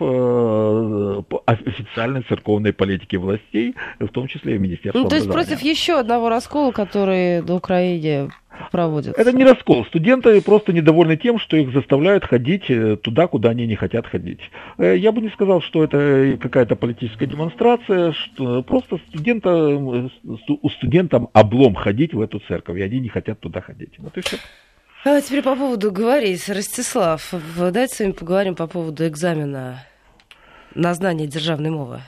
официальной 1.45 2.21
церковной 2.23 2.73
политики 2.73 3.15
властей, 3.15 3.75
в 3.99 4.07
том 4.07 4.27
числе 4.27 4.55
и 4.55 4.59
Министерства 4.59 4.99
Ну, 4.99 5.09
то 5.09 5.15
есть 5.15 5.29
против 5.31 5.61
еще 5.61 5.99
одного 5.99 6.29
раскола, 6.29 6.71
который 6.71 7.41
на 7.41 7.55
Украине 7.55 8.29
проводится. 8.73 9.21
Это 9.21 9.31
не 9.31 9.43
раскол. 9.43 9.85
Студенты 9.85 10.41
просто 10.41 10.73
недовольны 10.73 11.15
тем, 11.15 11.37
что 11.37 11.55
их 11.55 11.71
заставляют 11.71 12.25
ходить 12.25 12.63
э, 12.69 12.97
туда, 12.97 13.27
куда 13.27 13.51
они 13.51 13.67
не 13.67 13.75
хотят 13.75 14.07
ходить. 14.07 14.39
Э, 14.79 14.97
я 14.97 15.11
бы 15.11 15.21
не 15.21 15.29
сказал, 15.29 15.61
что 15.61 15.83
это 15.83 16.39
какая-то 16.41 16.75
политическая 16.75 17.27
демонстрация, 17.27 18.13
что 18.13 18.63
просто 18.63 18.99
студента, 19.09 19.53
у 19.53 20.69
студентам 20.71 21.29
облом 21.33 21.75
ходить 21.75 22.15
в 22.15 22.21
эту 22.21 22.39
церковь, 22.47 22.79
и 22.79 22.81
они 22.81 22.99
не 22.99 23.09
хотят 23.09 23.39
туда 23.39 23.61
ходить. 23.61 23.93
Вот 23.99 24.17
и 24.17 24.21
все. 24.21 24.37
А 25.05 25.21
теперь 25.21 25.43
по 25.43 25.55
поводу 25.55 25.91
говорить, 25.91 26.49
Ростислав, 26.49 27.31
давайте 27.55 27.95
с 27.95 27.99
вами 27.99 28.11
поговорим 28.13 28.55
по 28.55 28.65
поводу 28.65 29.05
экзамена 29.05 29.85
на 30.73 30.93
знание 30.95 31.27
державной 31.27 31.69
мовы 31.69 32.01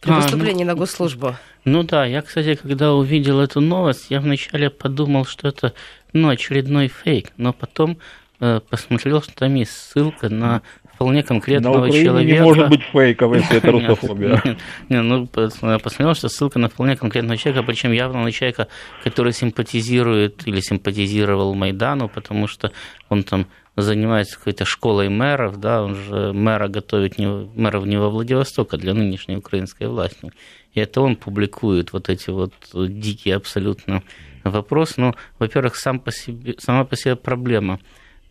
при 0.00 0.12
а, 0.12 0.16
поступлении 0.16 0.64
ну, 0.64 0.72
на 0.72 0.76
госслужбу. 0.76 1.36
Ну 1.64 1.82
да, 1.82 2.06
я, 2.06 2.22
кстати, 2.22 2.54
когда 2.54 2.94
увидел 2.94 3.40
эту 3.40 3.60
новость, 3.60 4.06
я 4.08 4.20
вначале 4.20 4.70
подумал, 4.70 5.26
что 5.26 5.48
это 5.48 5.74
ну, 6.12 6.28
очередной 6.28 6.88
фейк, 6.88 7.32
но 7.36 7.52
потом 7.52 7.98
э, 8.40 8.60
посмотрел, 8.68 9.22
что 9.22 9.34
там 9.34 9.54
есть 9.54 9.72
ссылка 9.72 10.28
на 10.28 10.62
вполне 11.00 11.22
конкретного 11.22 11.86
на 11.86 11.90
человека. 11.90 12.32
не 12.32 12.42
может 12.42 12.68
быть 12.68 12.82
фейком, 12.82 13.32
если 13.32 13.56
это 13.56 13.70
русофобия. 13.72 14.58
Не, 14.90 15.00
ну, 15.00 15.26
посмотрел, 15.26 16.14
что 16.14 16.28
ссылка 16.28 16.58
на 16.58 16.68
вполне 16.68 16.94
конкретного 16.94 17.38
человека, 17.38 17.66
причем 17.66 17.92
явно 17.92 18.22
на 18.22 18.30
человека, 18.30 18.68
который 19.02 19.32
симпатизирует 19.32 20.46
или 20.46 20.60
симпатизировал 20.60 21.54
Майдану, 21.54 22.08
потому 22.08 22.46
что 22.46 22.70
он 23.08 23.22
там 23.22 23.46
занимается 23.76 24.36
какой-то 24.36 24.66
школой 24.66 25.08
мэров, 25.08 25.58
да, 25.58 25.82
он 25.82 25.94
же 25.94 26.34
мэра 26.34 26.68
готовит 26.68 27.16
не, 27.18 27.26
мэров 27.26 27.86
не 27.86 27.96
во 27.96 28.10
Владивосток, 28.10 28.74
а 28.74 28.76
для 28.76 28.92
нынешней 28.92 29.36
украинской 29.36 29.86
власти. 29.86 30.32
И 30.74 30.80
это 30.80 31.00
он 31.00 31.16
публикует 31.16 31.94
вот 31.94 32.10
эти 32.10 32.28
вот 32.30 32.52
дикие 32.74 33.36
абсолютно 33.36 34.02
вопросы. 34.44 34.94
Ну, 34.98 35.14
во-первых, 35.38 35.76
сам 35.76 36.00
по 36.00 36.12
себе, 36.12 36.54
сама 36.58 36.84
по 36.84 36.96
себе 36.96 37.16
проблема. 37.16 37.80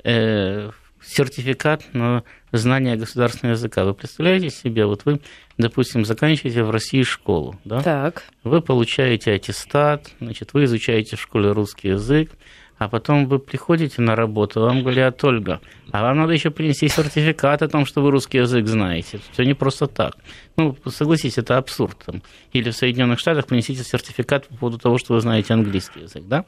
Э, 0.03 0.71
сертификат 1.01 1.93
на 1.93 2.23
знание 2.51 2.95
государственного 2.95 3.55
языка. 3.55 3.85
Вы 3.85 3.93
представляете 3.93 4.49
себе, 4.49 4.85
вот 4.85 5.05
вы, 5.05 5.21
допустим, 5.57 6.05
заканчиваете 6.05 6.63
в 6.63 6.71
России 6.71 7.03
школу, 7.03 7.59
да? 7.63 7.81
Так. 7.81 8.23
Вы 8.43 8.61
получаете 8.61 9.33
аттестат, 9.33 10.11
значит, 10.19 10.53
вы 10.53 10.65
изучаете 10.65 11.15
в 11.15 11.21
школе 11.21 11.51
русский 11.51 11.89
язык, 11.89 12.31
а 12.79 12.87
потом 12.87 13.27
вы 13.27 13.39
приходите 13.39 14.01
на 14.01 14.15
работу, 14.15 14.61
вам 14.61 14.81
говорят, 14.81 15.21
Ольга, 15.25 15.59
а 15.91 16.01
вам 16.01 16.17
надо 16.17 16.31
еще 16.31 16.49
принести 16.49 16.87
сертификат 16.87 17.61
о 17.61 17.67
том, 17.67 17.85
что 17.85 18.01
вы 18.01 18.09
русский 18.09 18.37
язык 18.37 18.67
знаете. 18.67 19.19
Все 19.33 19.43
не 19.43 19.53
просто 19.53 19.87
так. 19.87 20.15
Ну, 20.55 20.77
согласитесь, 20.85 21.37
это 21.37 21.57
абсурд. 21.57 21.97
Там. 22.05 22.23
Или 22.53 22.71
в 22.71 22.75
Соединенных 22.75 23.19
Штатах 23.19 23.47
принесите 23.47 23.83
сертификат 23.83 24.47
по 24.47 24.55
поводу 24.55 24.77
того, 24.77 24.97
что 24.97 25.13
вы 25.13 25.19
знаете 25.19 25.53
английский 25.53 26.01
язык, 26.01 26.23
да? 26.25 26.45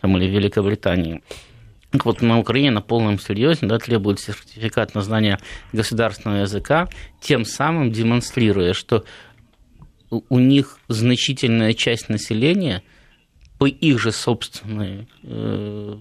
Там, 0.00 0.16
или 0.16 0.28
в 0.28 0.32
Великобритании. 0.32 1.20
Так 1.90 2.06
вот, 2.06 2.22
на 2.22 2.38
Украине 2.38 2.70
на 2.70 2.80
полном 2.80 3.18
серьезе 3.18 3.66
да, 3.66 3.78
требует 3.80 4.20
сертификат 4.20 4.94
на 4.94 5.02
знание 5.02 5.38
государственного 5.72 6.42
языка, 6.42 6.88
тем 7.20 7.44
самым 7.44 7.90
демонстрируя, 7.90 8.72
что 8.72 9.04
у 10.10 10.38
них 10.38 10.78
значительная 10.86 11.72
часть 11.72 12.08
населения– 12.08 12.84
по 13.62 13.66
их 13.68 14.00
же 14.00 14.10
собственной, 14.10 15.06
э, 15.22 15.96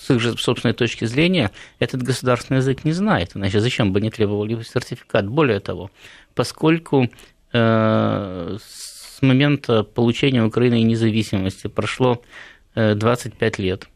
с 0.00 0.10
их 0.10 0.20
же 0.20 0.38
собственной 0.38 0.72
точки 0.72 1.04
зрения 1.04 1.50
этот 1.78 2.02
государственный 2.02 2.60
язык 2.60 2.82
не 2.86 2.92
знает. 2.92 3.32
Иначе 3.34 3.60
зачем 3.60 3.92
бы 3.92 4.00
не 4.00 4.10
требовали 4.10 4.62
сертификат? 4.62 5.28
Более 5.28 5.60
того, 5.60 5.90
поскольку 6.34 7.10
э, 7.52 8.56
с 8.58 9.20
момента 9.20 9.82
получения 9.82 10.42
Украины 10.42 10.82
независимости 10.82 11.66
прошло 11.66 12.22
25 12.74 13.58
э, 13.58 13.62
лет, 13.62 13.86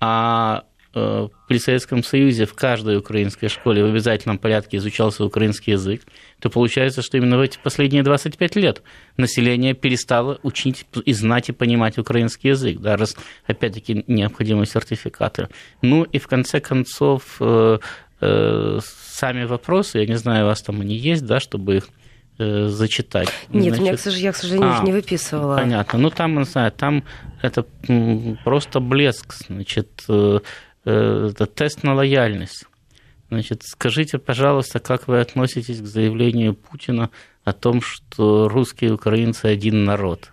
а 0.00 0.64
при 0.94 1.58
Советском 1.58 2.04
Союзе 2.04 2.46
в 2.46 2.54
каждой 2.54 2.96
украинской 2.96 3.48
школе 3.48 3.82
в 3.82 3.88
обязательном 3.88 4.38
порядке 4.38 4.76
изучался 4.76 5.24
украинский 5.24 5.72
язык, 5.72 6.02
то 6.38 6.50
получается, 6.50 7.02
что 7.02 7.16
именно 7.16 7.36
в 7.36 7.40
эти 7.40 7.58
последние 7.62 8.04
25 8.04 8.56
лет 8.56 8.82
население 9.16 9.74
перестало 9.74 10.38
учить 10.42 10.86
и 11.04 11.12
знать 11.12 11.48
и 11.48 11.52
понимать 11.52 11.98
украинский 11.98 12.50
язык, 12.50 12.78
да, 12.78 12.96
раз, 12.96 13.16
опять-таки, 13.46 14.04
необходимы 14.06 14.66
сертификаты. 14.66 15.48
Ну 15.82 16.04
и 16.04 16.18
в 16.18 16.28
конце 16.28 16.60
концов, 16.60 17.38
э, 17.40 17.78
э, 18.20 18.78
сами 18.82 19.44
вопросы, 19.44 19.98
я 19.98 20.06
не 20.06 20.16
знаю, 20.16 20.44
у 20.44 20.48
вас 20.48 20.62
там 20.62 20.80
они 20.80 20.94
есть, 20.94 21.26
да, 21.26 21.40
чтобы 21.40 21.76
их 21.76 21.88
зачитать. 22.36 23.28
Нет, 23.50 23.76
Значит, 23.76 24.06
я, 24.16 24.32
к 24.32 24.36
сожалению, 24.36 24.72
а, 24.72 24.78
их 24.78 24.82
не 24.82 24.92
выписывала. 24.92 25.56
Понятно. 25.56 26.00
Ну, 26.00 26.10
там, 26.10 26.36
не 26.36 26.44
знаю, 26.44 26.72
там 26.72 27.04
это 27.42 27.64
просто 28.42 28.80
блеск. 28.80 29.34
Значит, 29.46 30.02
Э, 30.08 30.40
это 30.84 31.46
тест 31.46 31.82
на 31.82 31.94
лояльность. 31.94 32.66
Значит, 33.30 33.62
скажите, 33.64 34.18
пожалуйста, 34.18 34.78
как 34.78 35.08
вы 35.08 35.20
относитесь 35.20 35.80
к 35.80 35.86
заявлению 35.86 36.54
Путина 36.54 37.10
о 37.44 37.52
том, 37.52 37.80
что 37.80 38.48
русские 38.48 38.90
и 38.90 38.92
украинцы 38.92 39.46
один 39.46 39.84
народ? 39.84 40.30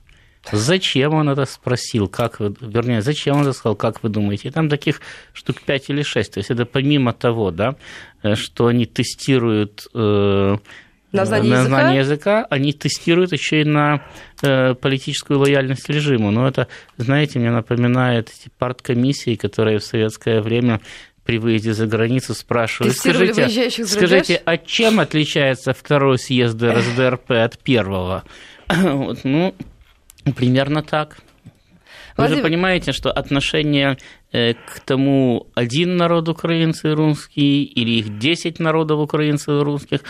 Зачем 0.51 1.13
он 1.13 1.29
это 1.29 1.45
спросил? 1.45 2.07
Как 2.07 2.39
вы, 2.39 2.53
вернее, 2.59 3.01
зачем 3.01 3.37
он 3.37 3.41
это 3.43 3.53
сказал, 3.53 3.75
как 3.75 4.03
вы 4.03 4.09
думаете? 4.09 4.47
И 4.47 4.51
там 4.51 4.69
таких 4.69 5.01
штук 5.33 5.61
5 5.61 5.89
или 5.91 6.01
6. 6.01 6.33
То 6.33 6.39
есть 6.39 6.51
это 6.51 6.65
помимо 6.65 7.13
того, 7.13 7.51
да, 7.51 7.75
э, 8.23 8.35
что 8.35 8.67
они 8.67 8.85
тестируют 8.85 9.87
э, 9.93 10.57
на 11.11 11.25
знание, 11.25 11.51
на 11.51 11.63
знание 11.63 11.99
языка? 11.99 12.45
они 12.49 12.73
тестируют 12.73 13.31
еще 13.31 13.61
и 13.61 13.65
на 13.65 14.01
э, 14.41 14.73
политическую 14.75 15.39
лояльность 15.39 15.89
режиму. 15.89 16.31
Но 16.31 16.47
это, 16.47 16.67
знаете, 16.97 17.39
мне 17.39 17.51
напоминает 17.51 18.29
эти 18.29 18.49
парткомиссии, 18.57 19.35
которые 19.35 19.79
в 19.79 19.83
советское 19.83 20.41
время 20.41 20.79
при 21.23 21.37
выезде 21.37 21.73
за 21.73 21.85
границу 21.85 22.33
спрашивают, 22.33 22.95
скажите, 22.95 23.69
скажите, 23.85 24.41
а 24.43 24.57
чем 24.57 24.99
отличается 24.99 25.73
второй 25.73 26.17
съезд 26.17 26.61
РСДРП 26.61 27.31
от 27.31 27.59
первого? 27.59 28.23
Вот, 28.73 29.25
ну, 29.25 29.53
примерно 30.35 30.81
так. 30.81 31.17
Вы 32.17 32.27
же 32.27 32.37
понимаете, 32.37 32.91
что 32.91 33.11
отношение 33.11 33.97
э, 34.31 34.53
к 34.53 34.79
тому 34.85 35.47
один 35.55 35.97
народ 35.97 36.29
украинцы 36.29 36.89
и 36.89 36.93
русские, 36.93 37.63
или 37.63 37.99
их 37.99 38.19
10 38.19 38.59
народов 38.59 38.99
украинцев 38.99 39.49
и 39.49 39.63
русских, 39.63 40.01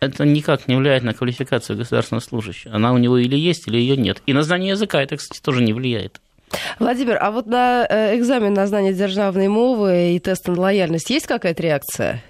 это 0.00 0.24
никак 0.24 0.66
не 0.66 0.76
влияет 0.76 1.02
на 1.02 1.14
квалификацию 1.14 1.76
государственного 1.76 2.22
служащего. 2.22 2.74
Она 2.74 2.92
у 2.92 2.98
него 2.98 3.18
или 3.18 3.36
есть, 3.36 3.68
или 3.68 3.76
ее 3.76 3.96
нет. 3.96 4.22
И 4.26 4.32
на 4.32 4.42
знание 4.42 4.70
языка 4.70 5.02
это, 5.02 5.16
кстати, 5.16 5.40
тоже 5.40 5.62
не 5.62 5.72
влияет. 5.72 6.20
Владимир, 6.78 7.18
а 7.20 7.30
вот 7.30 7.46
на 7.46 7.86
э, 7.88 8.16
экзамен 8.16 8.52
на 8.54 8.66
знание 8.66 8.92
державной 8.92 9.48
мовы 9.48 10.14
и 10.14 10.18
тест 10.18 10.48
на 10.48 10.58
лояльность 10.58 11.10
есть 11.10 11.26
какая-то 11.26 11.62
реакция? 11.62 12.22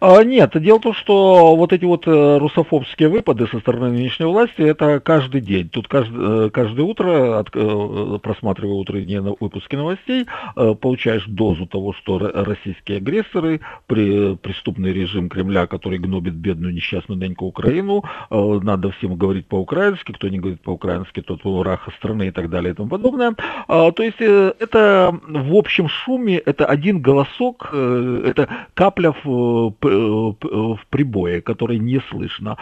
А, 0.00 0.22
нет, 0.22 0.50
дело 0.60 0.78
в 0.78 0.82
том, 0.82 0.94
что 0.94 1.56
вот 1.56 1.72
эти 1.72 1.84
вот 1.84 2.06
э, 2.06 2.38
русофобские 2.38 3.08
выпады 3.08 3.46
со 3.46 3.58
стороны 3.60 3.90
нынешней 3.90 4.26
власти, 4.26 4.60
это 4.60 5.00
каждый 5.00 5.40
день. 5.40 5.68
Тут 5.68 5.88
каждый, 5.88 6.46
э, 6.46 6.50
каждое 6.50 6.82
утро, 6.82 7.38
от, 7.38 7.50
э, 7.54 8.18
просматривая 8.22 8.74
утренние 8.74 9.20
выпуски 9.20 9.76
новостей, 9.76 10.26
получаешь 10.54 11.24
дозу 11.26 11.66
того, 11.66 11.92
что 11.92 12.18
российские 12.18 12.98
агрессоры, 12.98 13.60
при, 13.86 14.36
преступный 14.36 14.92
режим 14.92 15.28
Кремля, 15.28 15.66
который 15.66 15.98
гнобит 15.98 16.34
бедную 16.34 16.74
несчастную 16.74 17.20
неньку 17.20 17.46
Украину, 17.46 18.04
надо 18.30 18.90
всем 18.92 19.16
говорить 19.16 19.46
по-украински, 19.46 20.12
кто 20.12 20.28
не 20.28 20.38
говорит 20.38 20.60
по-украински, 20.62 21.22
тот 21.22 21.44
враг 21.44 21.88
страны 21.96 22.28
и 22.28 22.30
так 22.30 22.50
далее 22.50 22.72
и 22.72 22.76
тому 22.76 22.88
подобное. 22.88 23.34
А, 23.68 23.90
то 23.92 24.02
есть 24.02 24.20
это 24.20 25.14
в 25.26 25.54
общем 25.54 25.88
шуме, 25.88 26.38
это 26.38 26.66
один 26.66 27.00
голосок, 27.00 27.72
это 27.72 28.48
капля 28.74 29.14
в 29.24 29.70
в 29.84 30.80
прибое, 30.90 31.40
который 31.40 31.78
не 31.78 32.00
слышно. 32.10 32.56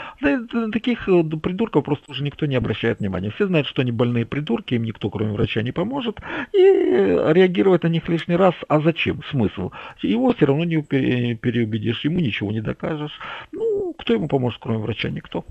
Таких 0.73 1.07
придурков 1.07 1.85
просто 1.85 2.11
уже 2.11 2.23
никто 2.23 2.47
не 2.47 2.57
обращает 2.57 3.01
внимания. 3.01 3.31
Все 3.31 3.47
знают, 3.47 3.67
что 3.67 3.83
они 3.83 3.93
больные 3.93 4.27
придурки, 4.27 4.75
им 4.75 4.85
никто, 4.85 5.09
кроме 5.11 5.33
врача, 5.33 5.63
не 5.63 5.73
поможет. 5.73 6.21
И 6.53 6.59
реагировать 6.59 7.85
на 7.85 7.89
них 7.89 8.09
лишний 8.09 8.37
раз, 8.37 8.55
а 8.69 8.81
зачем? 8.81 9.23
Смысл? 9.31 9.71
Его 10.03 10.33
все 10.33 10.47
равно 10.47 10.65
не 10.65 10.83
переубедишь, 10.83 12.05
ему 12.05 12.21
ничего 12.21 12.51
не 12.53 12.61
докажешь. 12.61 13.19
Ну, 13.53 13.95
кто 13.99 14.13
ему 14.13 14.29
поможет, 14.29 14.61
кроме 14.61 14.79
врача? 14.79 15.09
Никто. 15.11 15.45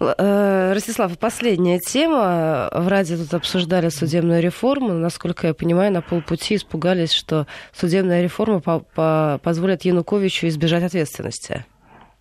Э, 0.00 0.72
Ростислав, 0.74 1.18
последняя 1.18 1.80
тема. 1.80 2.70
В 2.72 2.86
Раде 2.88 3.16
тут 3.16 3.34
обсуждали 3.34 3.88
судебную 3.88 4.40
реформу. 4.40 4.92
Насколько 4.92 5.48
я 5.48 5.54
понимаю, 5.54 5.92
на 5.92 6.02
полпути 6.02 6.56
испугались, 6.56 7.12
что 7.12 7.46
судебная 7.72 8.22
реформа 8.22 8.60
по 8.60 8.80
по 8.80 9.40
позволит 9.42 9.84
Януковичу 9.84 10.46
избежать 10.46 10.84
ответственности. 10.84 11.64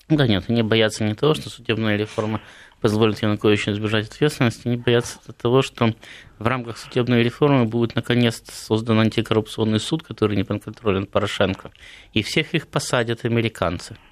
Да 0.10 0.26
нет, 0.26 0.46
они 0.48 0.64
боятся 0.64 1.04
не 1.04 1.14
того, 1.14 1.34
что 1.34 1.50
судебная 1.50 1.98
реформа 1.98 2.42
позволит 2.82 3.22
Януковичу 3.22 3.72
избежать 3.72 4.08
ответственности, 4.08 4.68
они 4.68 4.78
боятся 4.78 5.20
того, 5.34 5.62
что 5.62 5.94
в 6.40 6.48
рамках 6.48 6.78
судебной 6.78 7.24
реформы 7.24 7.66
будет 7.66 7.96
наконец 7.96 8.42
создан 8.50 9.00
антикоррупционный 9.00 9.80
суд, 9.80 10.04
который 10.04 10.38
не 10.38 10.44
подконтролен 10.44 11.08
Порошенко, 11.08 11.72
и 12.14 12.22
всех 12.22 12.54
их 12.54 12.68
посадят 12.68 13.26
американцы– 13.26 13.98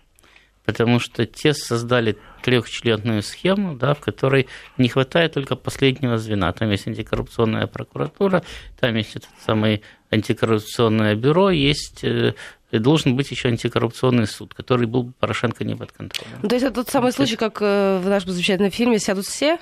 потому 0.66 1.00
что 1.00 1.26
те 1.26 1.54
создали 1.54 2.18
трехчленную 2.44 3.22
схему, 3.22 3.76
да, 3.76 3.94
в 3.94 4.00
которой 4.00 4.48
не 4.78 4.90
хватает 4.90 5.34
только 5.34 5.56
последнего 5.56 6.18
звена. 6.18 6.52
Там 6.52 6.70
есть 6.72 6.88
антикоррупционная 6.88 7.68
прокуратура, 7.68 8.44
там 8.80 8.96
есть 8.96 9.16
это 9.16 9.28
самое 9.46 9.82
антикоррупционное 10.12 11.16
бюро, 11.16 11.50
есть 11.50 12.04
э, 12.04 12.34
должен 12.72 13.16
быть 13.16 13.32
еще 13.32 13.50
антикоррупционный 13.50 14.28
суд, 14.28 14.54
который 14.54 14.88
был 14.88 15.14
Порошенко 15.20 15.64
не 15.64 15.76
под 15.76 15.92
контролем. 15.92 16.32
Ну, 16.42 16.50
то 16.50 16.56
есть 16.56 16.66
это 16.66 16.76
тот 16.76 16.90
самый 16.90 17.12
случай, 17.12 17.36
как 17.36 17.62
э, 17.62 18.00
в 18.04 18.10
нашем 18.10 18.32
замечательном 18.32 18.72
фильме 18.72 19.00
«Сядут 19.00 19.26
все»? 19.26 19.58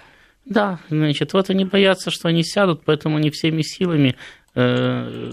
Да, 0.46 0.80
значит, 0.90 1.32
вот 1.34 1.50
они 1.50 1.64
боятся, 1.64 2.12
что 2.12 2.28
они 2.28 2.44
сядут, 2.44 2.84
поэтому 2.84 3.16
они 3.16 3.30
всеми 3.30 3.62
силами 3.62 4.18
э, 4.56 5.32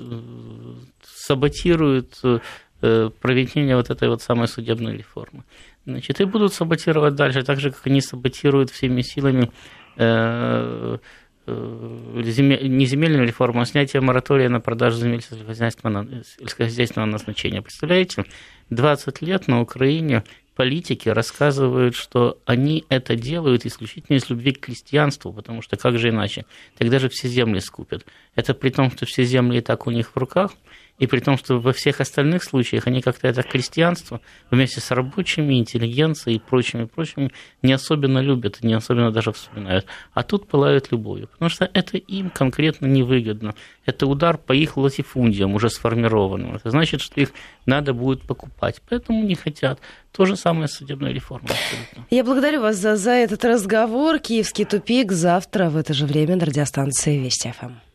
саботируют 1.03 2.15
Э, 2.23 2.39
проведения 2.81 3.77
вот 3.77 3.91
этой 3.91 4.09
вот 4.09 4.23
самой 4.23 4.49
судебной 4.49 4.97
реформы. 4.97 5.45
Значит, 5.87 6.21
и 6.21 6.25
будут 6.25 6.53
саботировать 6.53 7.15
дальше, 7.15 7.43
так 7.43 7.61
же, 7.61 7.71
как 7.71 7.87
они 7.87 8.01
саботируют 8.01 8.71
всеми 8.71 9.03
силами 9.03 9.51
э, 9.97 10.99
э, 11.47 12.23
не 12.23 12.85
земельную 12.87 13.27
реформу, 13.27 13.61
а 13.61 13.67
снятие 13.67 14.03
моратория 14.03 14.49
на 14.49 14.61
продажу 14.61 14.99
земель 14.99 15.23
сельскохозяйственного, 15.23 16.07
сельскохозяйственного 16.39 17.11
назначения. 17.11 17.63
Представляете, 17.63 18.25
20 18.71 19.23
лет 19.23 19.49
на 19.49 19.61
Украине 19.61 20.23
политики 20.61 21.09
рассказывают, 21.09 21.95
что 21.95 22.39
они 22.45 22.85
это 22.91 23.17
делают 23.17 23.65
исключительно 23.65 24.17
из 24.17 24.29
любви 24.29 24.53
к 24.53 24.61
крестьянству, 24.61 25.33
потому 25.33 25.63
что 25.63 25.79
как 25.79 25.99
же 25.99 26.11
иначе? 26.11 26.45
Тогда 26.77 26.99
же 26.99 27.09
все 27.09 27.29
земли 27.29 27.61
скупят. 27.61 28.05
Это 28.35 28.53
при 28.53 28.69
том, 28.69 28.91
что 28.91 29.07
все 29.07 29.25
земли 29.25 29.59
и 29.59 29.63
так 29.63 29.87
у 29.87 29.91
них 29.91 30.11
в 30.15 30.17
руках, 30.19 30.53
и 31.01 31.07
при 31.07 31.21
том, 31.21 31.37
что 31.39 31.59
во 31.59 31.73
всех 31.73 32.01
остальных 32.01 32.45
случаях 32.45 32.87
они 32.87 33.01
как-то 33.01 33.27
это 33.27 33.43
крестьянство 33.43 34.21
вместе 34.51 34.81
с 34.81 34.91
рабочими, 34.91 35.55
интеллигенцией 35.55 36.37
и 36.37 36.39
прочими, 36.39 36.85
прочими 36.85 37.33
не 37.63 37.73
особенно 37.73 38.19
любят, 38.19 38.63
не 38.63 38.75
особенно 38.75 39.11
даже 39.11 39.33
вспоминают. 39.33 39.87
А 40.13 40.23
тут 40.23 40.47
пылают 40.47 40.93
любовью, 40.93 41.29
потому 41.29 41.49
что 41.49 41.69
это 41.73 41.97
им 41.97 42.29
конкретно 42.29 42.87
невыгодно. 42.87 43.55
Это 43.87 44.07
удар 44.07 44.37
по 44.37 44.53
их 44.53 44.77
латифундиям, 44.77 45.55
уже 45.55 45.71
сформированным. 45.71 46.55
Это 46.55 46.71
значит, 46.71 47.01
что 47.01 47.19
их 47.19 47.33
надо 47.65 47.95
будет 47.95 48.23
покупать. 48.23 48.83
Поэтому 48.89 49.25
не 49.25 49.35
хотят. 49.35 49.81
То 50.13 50.27
же 50.27 50.37
самое 50.37 50.69
с 50.69 50.73
судебной 50.73 51.15
реформой. 51.15 51.51
Абсолютно. 51.51 52.07
Я 52.11 52.25
благодарю 52.25 52.61
вас 52.61 52.77
за, 52.77 52.97
за 52.97 53.13
этот 53.13 53.45
разговор. 53.45 54.19
Киевский 54.19 54.67
тупик 54.67 55.13
завтра 55.13 55.71
в 55.71 55.77
это 55.77 55.95
же 55.95 56.05
время 56.05 56.37
на 56.37 56.45
радиостанции 56.45 57.19
Вести 57.19 57.53
ФМ. 57.53 57.90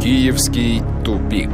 Киевский 0.00 0.82
тупик. 1.04 1.50